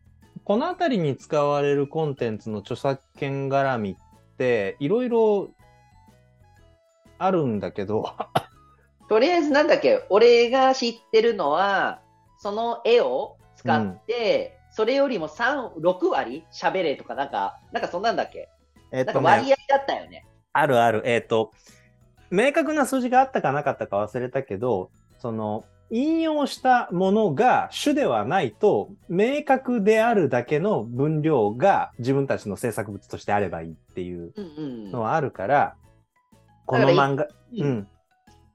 [0.45, 5.51] このあたりに使われるコンテンツの著作権絡みって、いろいろ
[7.19, 8.05] あるんだけど、
[9.09, 12.01] とりあえずなんだっけ、俺が知ってるのは、
[12.39, 18.49] その絵を使って、それよりも3、6割喋れとか、なんか、なんかそんなんだっけ？
[18.93, 20.25] えーっとなんか割ね、合だったよね。
[20.53, 21.53] あるある、えーっと、
[22.31, 24.91] 明確な数字があったかなかったか忘れたけど、
[25.21, 34.93] その、引用したものが主ではないと、明確であるだけの分量が自分たちの制作物としてあればいいっていううんうん。
[34.93, 35.75] のはあるから、
[36.67, 37.69] こだからの漫画、ううん。
[37.79, 37.89] ん、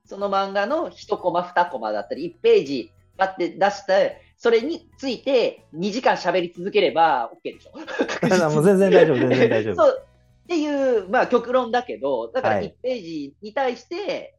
[0.05, 7.73] その漫画の1コマ、2コマだったり、1ページ、バって出して、それについて2時間喋り続ければ OK でしょ。
[8.51, 9.83] もう全然大丈夫、全然大丈夫。
[9.91, 12.67] っていう、まあ極論だけど、だからはい。
[12.67, 14.34] 1ページに対して、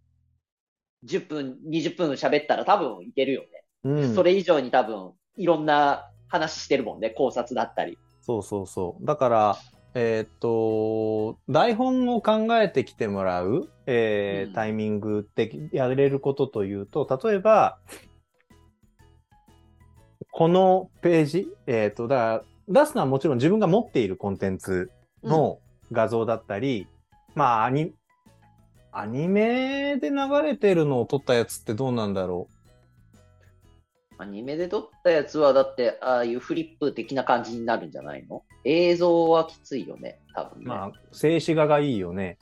[1.04, 3.48] 10分、20分喋ったら多分いけるよね。
[3.84, 7.10] うん、それ以上に多分、いろんな話してるもんね。
[7.10, 7.98] 考察だったり。
[8.20, 9.06] そうそうそう。
[9.06, 9.56] だから、
[9.94, 17.78] えーっと、台本を考えてきてもらう、えーうんタイミングってやれることというと、例えば、
[20.32, 24.90] このページ、えーっと、だから、出すのはもちろん自分が持っているコンテンツ
[25.22, 25.60] の
[25.92, 26.86] 画像だったり、
[27.34, 27.94] まあ、アニ、
[28.98, 32.48] アニメで流れてるのを撮ったやつってどうなんだろ
[34.16, 38.42] アニメで撮ったやつは、だって、ああいうフリップ的な感じになるんじゃないの？
[38.64, 40.60] 映像はきついよね、多分う。
[40.60, 40.64] ね。
[40.64, 42.38] まあ、静止画がいいよね。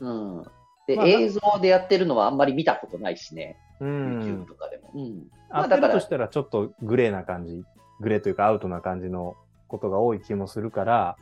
[0.00, 0.42] うん。
[0.88, 3.56] で、まあ映像でやってるのはあんまり見たことないしね。
[3.78, 4.46] う YouTube ん。
[4.46, 4.90] とかでも。
[4.96, 5.28] うん。
[5.50, 7.62] まあだかとしたらちょっとグレーな感じ、
[8.00, 9.36] グレーというかアウトな感じの
[9.68, 11.16] ことが多い気もするから、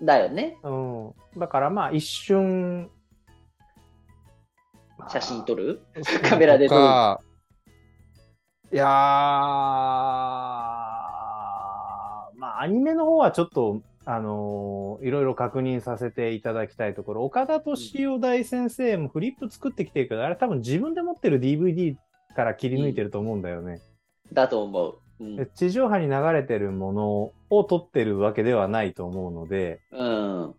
[0.00, 0.58] だよね。
[0.62, 1.40] うん。
[1.40, 2.88] だからまあ一瞬、
[5.08, 5.80] 写真撮る？
[5.94, 6.80] るカメラで撮る？
[8.72, 8.92] いやー、ま
[12.40, 21.96] あアニメの方はちょっとあのーいろいろ確認させていただきたいところ、岡田敏夫大先生もフリップ作ってきてるけど、あれ多分自分で持ってる DVD
[22.36, 23.80] から切り抜いてると思うんだよね。
[24.32, 24.98] だと思う。
[25.20, 25.36] うん。
[25.36, 30.54] で地上波に流れてるものを撮ってるわけではないと思うので、うん。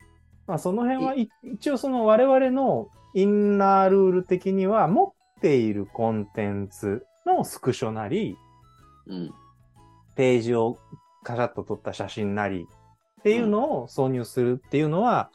[0.45, 8.37] まあ、その辺はい一応その我々のインナールール的には持っているコンテンツのスクショなり、
[9.07, 9.31] うん。
[10.15, 10.77] ページを
[11.23, 12.67] カシャッと撮った写真なり
[13.19, 15.31] っていうのを挿入するっていうのは、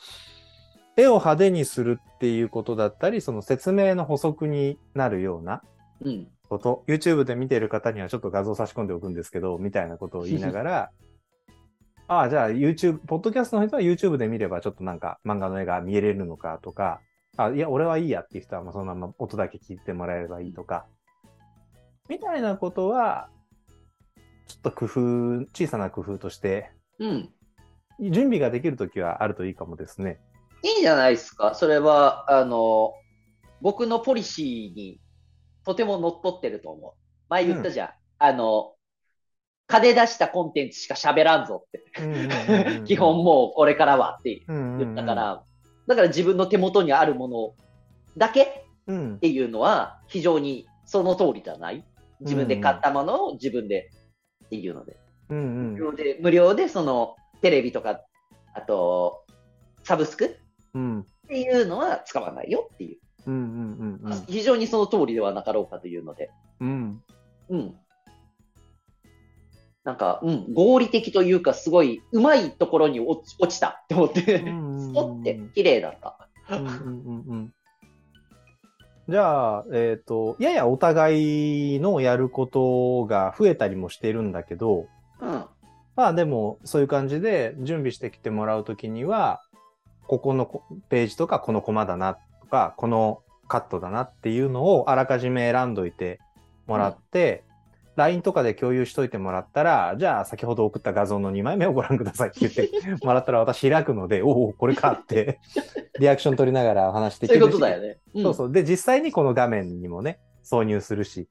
[0.97, 5.63] 絵を派手にするっていうことだったり、その説明の補足になるような
[6.01, 6.29] うん。
[6.49, 10.91] こと、YouTube で見てる方にはちょっと画像差し込んでおくんですけど、みたいなことを言いながら、
[12.09, 17.01] ああ、じゃあ YouTube、ポッドキャストの人は YouTube で見ればちょっとなんか漫画の絵が見えれるのかとか、
[17.39, 20.87] あ、いや、俺はいいやっていう人はもうそのまま音だけ聞いてもらえればいいとか、
[22.09, 23.31] みたいなことは、
[24.49, 27.31] ちょっと工夫、小さな工夫として、うん。
[28.01, 30.21] 準備ができるときはあるといいかもですね。
[30.63, 31.55] いいじゃないですか。
[31.55, 32.93] それは、あの、
[33.61, 35.01] 僕のポリシーに
[35.65, 36.93] とても乗っ取ってると思う。
[37.29, 37.91] 前言ったじゃん。
[38.19, 38.75] あの、
[39.69, 42.83] 金出したコンテンツしか喋らんぞって。
[42.85, 45.45] 基本もうこれからはって言ったから、
[45.89, 47.55] だから自分の手元にあるもの
[48.17, 51.85] だけうんっ、ていうのは非常にその通りじゃない？
[52.21, 53.91] 自分で買ったものを自分で
[54.47, 54.97] っていうので。
[55.31, 58.01] うん、うん無料で、無料でそのテレビとか、
[58.55, 59.25] あと、
[59.85, 60.31] サブスクっ
[60.75, 62.99] うん、ていうのは使わないよっていう。
[63.27, 63.37] うん、う
[64.07, 66.31] ん、うん、非常にその通りではなかろうかというので。
[66.61, 67.03] うん、
[67.51, 67.75] うん。
[69.85, 76.29] なんか、うん、合理的というか、すごい、うまいところに落ち落ちたって思って、うんスポって綺麗だった。
[76.51, 77.53] うんうんうんうん
[79.09, 84.87] じゃあ、えっ、と、ややお互いのやることが増えたりもしてるんだけど、
[85.23, 85.45] うん。
[85.97, 89.41] まあでも、そういう感じで準備してきてもらうときには、
[90.07, 96.21] ここのこページとか、このコマだなとか、このカットだなっていうのをあらかじめ選んどいて
[96.67, 97.45] もらって、
[97.99, 102.71] LINE とかで共有しといてもらったら、じゃあ先ほど送った画像の2枚目をご覧くださいって言って
[103.05, 105.41] もらったら私開くので、おお、これかって、
[105.99, 107.41] リアクション取りながらお話できるし。
[107.41, 107.99] そういうことだよね。
[108.21, 108.53] んそうそう。
[108.53, 111.29] で、実際にこの画面にもね、挿入するし。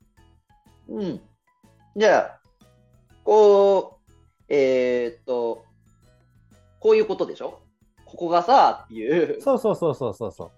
[0.89, 1.21] うん。
[1.95, 2.39] じゃあ、
[3.23, 4.11] こう、
[4.49, 5.63] えーっと、
[6.79, 7.59] こういうことでしょ？
[8.05, 10.51] ここがさ、っていう、そうそうそうそうそうそう。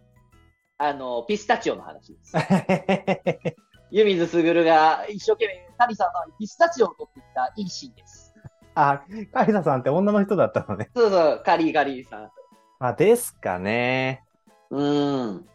[0.80, 2.34] あの、ピスタチオの話です。
[3.92, 8.34] 湯水すぐるが一生懸命、タリさんのピスタチオを取ってきたいいシーンです。
[8.76, 10.90] あ、カリサさんって女の人だったのね。
[10.96, 12.30] そうそう、カリーカリーさん。
[12.80, 14.24] まあ、ですかね。
[14.70, 15.46] うーん。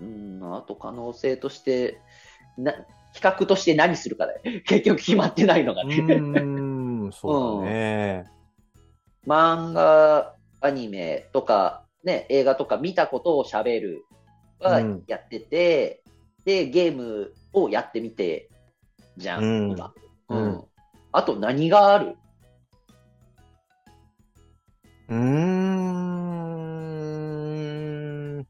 [0.00, 2.00] うん、あと可能性として、
[2.58, 2.72] な、
[3.14, 5.96] 企画として何するかで、 結局決まってないのがうね。
[5.96, 8.24] ーん、そうだね。
[9.26, 14.04] 漫画、アニメとか、ね、映画とか見たことを喋る
[14.58, 16.01] はうんやってて、
[16.44, 18.48] で、ゲームをやってみて、
[19.16, 19.92] じゃん、うん今。
[20.28, 20.64] ううんん。
[21.12, 22.16] あと何がある？
[25.08, 25.16] うー
[28.40, 28.46] ん。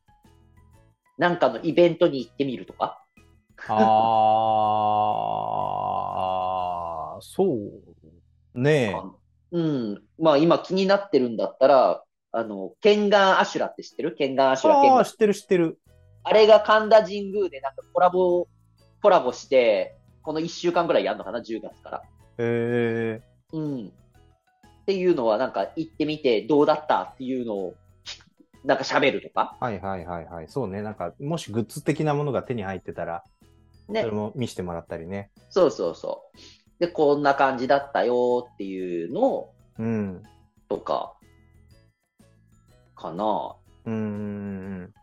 [1.18, 3.04] なんかのイベントに行ってみるとか？
[3.68, 7.58] あー、そう。
[8.54, 9.02] ね
[9.50, 10.02] うん。
[10.18, 14.14] まあ今気になってるんだったら、あの、ケンガンアシュラって知ってる？
[14.14, 14.56] ケンガンアえ。
[14.56, 15.78] シュラ、あー、知ってる知ってる。
[16.24, 18.46] あれが神田神宮でなんかコラボ、
[19.02, 21.98] コラボして、この1週間ぐらいやるのかな ?10 月から。
[21.98, 22.02] へ
[22.38, 23.22] え。
[23.52, 23.86] うん。
[23.88, 27.74] っていうのはなんか行ってみてどうだったっていうのを、
[28.64, 29.56] なんか喋るとか。
[29.60, 30.48] はいはいはいはい。
[30.48, 30.82] そうね。
[30.82, 33.24] なんか、もしグッズ的なものが手に入ってたら、
[33.86, 34.10] そねれ。
[34.12, 35.30] も見せてもらったりね。
[35.50, 36.38] そうそうそう。
[36.78, 40.22] で、こんな感じだったよっていうのをうん。
[40.68, 41.14] とか、
[42.94, 43.56] かな。
[43.84, 44.94] うーん。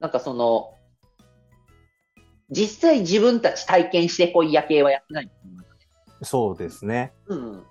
[0.00, 0.74] なんかその、
[2.50, 5.30] 実際自分たち体験してこいや系はやってない。
[6.22, 7.12] そうですね。
[7.26, 7.64] うん。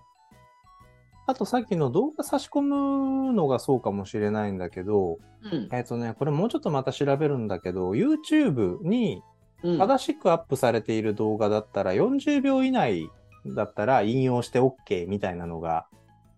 [1.26, 5.70] あとさっきの動画差し込むのがそうかもしれないんだけど、うん。
[5.72, 9.22] えっ、とね、これもうちょっとまた調べるんだけど、YouTube に
[9.64, 9.78] うん。
[9.78, 13.10] 正しくアップされている動画だったら40秒以内
[13.46, 15.88] だったら引用して OK みたいなのが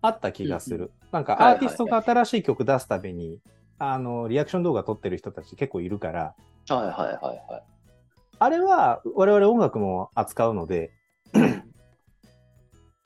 [0.00, 0.92] あった気がする。
[1.12, 3.38] なんかはいはいアーティストが新しい曲出すたびに、
[3.78, 6.34] あの、リアクション動画撮ってる人たち結構いるから、
[6.68, 7.62] はいはいはいはい。
[8.38, 10.90] あれは我々音楽も扱うので、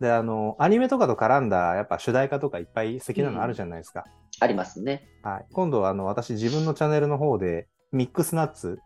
[0.01, 4.05] で、あの、アニメとかと絡んだやっぱ主題歌とかいっぱい素敵なのあるじゃないですか。
[4.41, 5.07] ありますね。
[5.23, 5.47] はい。
[5.53, 8.79] 今度あの、私自分のチャンネルの方で、ミックスナッツ、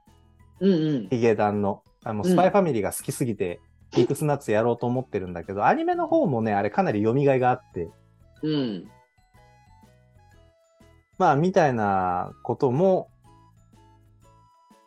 [0.61, 1.09] うんうん。
[1.09, 3.61] ヒゲダンの、あの、うんスパイファミリーが好きすぎて、
[3.97, 7.91] ミックスナッツやろうと思ってるんだけど、アニメの方もね、あれかなり読みがいがあって、
[8.43, 8.91] うん。
[11.19, 13.09] まあ、みたいなことも、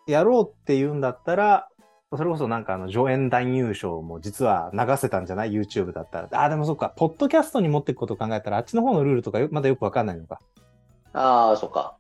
[0.08, 1.70] やろうって言うんだったら、
[2.16, 6.30] それこそなんかあの、助演男優賞も実は流せたんじゃない ?YouTube だったら。
[6.32, 10.40] ああ、でもそっか、ポッドキャストに持っていくことを考えたら、あっちの方のルールとかよまだよくわかんないのか。
[11.12, 11.98] ああ、そっか。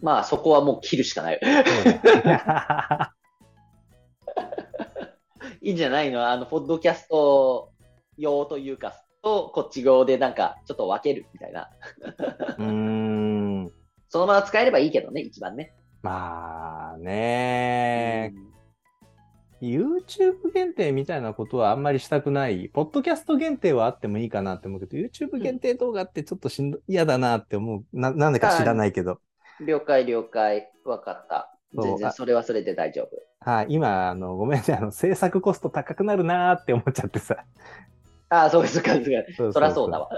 [0.00, 1.40] まあ、そこはもう切るしかない。
[5.60, 6.26] いいんじゃないの？
[6.26, 7.72] あの、ポッドキャスト
[8.16, 11.70] 用というか、と、こっち側でなんか、ちょっと分けるみたいな。
[12.58, 13.72] うーん。
[14.08, 15.74] そのまま使えればいいけどね、一番ね。
[16.02, 18.32] まあね、
[19.60, 22.68] YouTube 限定みたいなことはあんまりしたくない。
[22.68, 27.84] ポッドキャスト限定はあってもいいかなって思うけど、YouTube 限定動画ってちょっとしんど嫌だなって思う。
[27.92, 29.20] な、なんでか知らないけど。
[29.66, 30.70] 了解了解。
[30.84, 31.52] わかった。
[31.74, 33.08] 全然それはそれで大丈夫。
[33.40, 37.44] はい、今、あの、ごめんね、あの、制作コスト高くなるなーって思っちゃってさ。
[38.30, 39.10] ああ、そうかそうかそうか。
[39.36, 40.08] そそらそうだわ。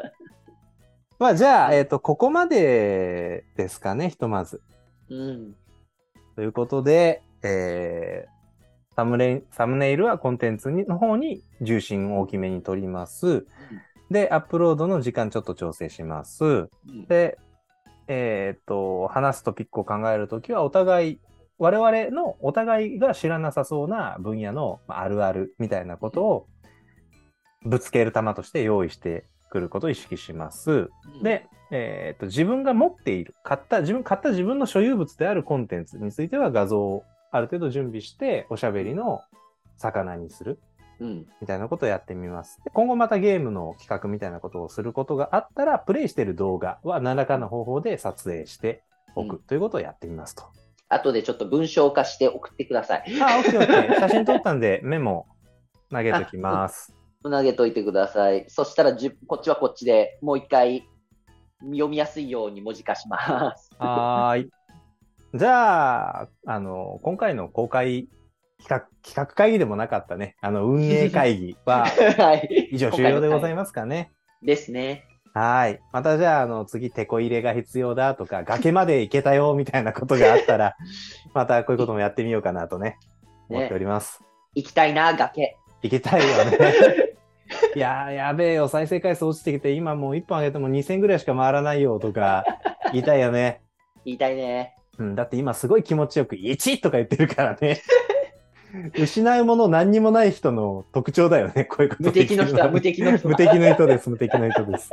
[1.18, 4.62] まあ、じゃあ、えっ、と、ここまでですかね、ひとまず。
[5.10, 5.54] うん。
[6.34, 13.46] ということで、えー、サムネイサムネイルはコンテンツにの方に重心を大きめに取ります。
[14.10, 16.44] で、アップロードの時間ちょっと調整します。
[16.44, 17.38] うんで、
[18.08, 21.20] えっ、と、話すトピックを考えるときは、お互い、
[21.58, 26.46] 我々のお互いが知らなさそうな分野のまああるあるみたいなことを
[27.64, 30.90] ぶつける球として用意してくることを意識します。
[31.22, 39.20] で、えっ、と、自分が持っている、買った、自分、買った自分の所有物であるコンテンツについては画像をある程度準備して、おしゃべりの
[39.76, 40.58] 魚にする。
[41.00, 41.26] うん。
[41.40, 42.60] みたいなことをやってみます。
[42.64, 48.82] で今後またゲームの企画みたいなことをすることがあったら、プレイしてる動画は何らかの方法で撮影して
[49.14, 50.44] おくうんということをやってみますと。
[50.88, 53.04] 後でちょっと文章化して送ってください。
[53.22, 53.94] あ、オッケーオッケー。
[54.00, 55.26] 写真撮ったんでメモ
[55.90, 56.99] 投げときます。
[57.22, 58.46] 投げといてください。
[58.48, 60.88] そしたらじゅ、こっちはこっちでもう一回
[61.62, 63.70] 読みやすいように文字化します。
[63.78, 64.50] はーい。
[65.34, 68.08] じゃあ、あの、今回の公開
[68.62, 70.36] 企画、企画会議でもなかったね。
[70.40, 71.86] あの、運営会議は
[72.18, 72.68] はい。
[72.72, 74.10] 以上終了でございまますかね。
[74.40, 74.46] す。
[74.46, 75.04] ですね。
[75.32, 75.80] はい。
[75.92, 80.76] またじゃあ、あの、次、テこ入れが必要だとか、崖まで行けたよ、みたいなことがあったら、
[81.34, 82.98] またこういうこともやってみようかなとね、
[83.48, 84.24] 思っております。
[84.54, 85.56] 行きたいな、崖。
[85.82, 86.58] 行けたいよね。
[87.74, 92.44] いやー、やべえよ、再生回数落ちてきて、今もう1本上げても2000ぐらいしか回らないよ、とか、
[92.92, 93.60] 言いたいよね。
[94.04, 94.74] 言いたいね。
[94.98, 97.80] うん、だって今すごい気持ちよく、1とか言ってるからね。
[98.94, 104.90] 失うもの何にもない人の特徴だよね、こういうこと無敵の人は無敵の人無敵の人です、無敵の人です。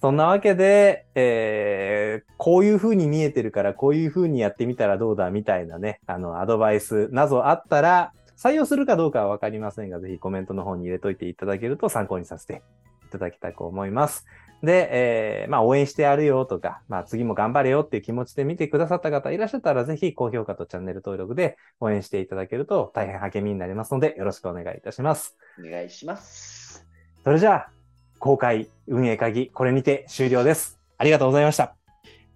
[0.00, 12.62] そんなわけで、えー、こういう風に見えてるから、こういう風にやってみたらどうだみたいなね、あの、アドバイスなどあったら、採用するかどうかはわかりませんが、ぜひコメントの方に入れといていただけると参考にさせて
[13.08, 14.26] いただきたく思います。
[14.62, 25.36] で、えー、まあ、応援してやるよとか、まあ、次も頑張れよっていう気持ちで見てくださった方いらっしゃったら、ぜひ高評価とチャンネル登録で応援していただけると大変励みになりますので、よろしくお願いいたします。
[25.58, 26.86] お願いします。
[27.24, 27.70] それじゃあ、
[28.18, 30.80] 公開運営会議、これにて終了です。
[30.96, 31.76] ありがとうございました。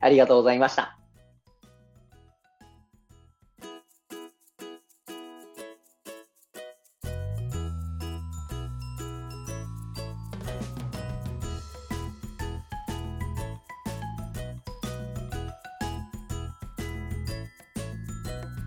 [0.01, 1.02] ありがとうございました。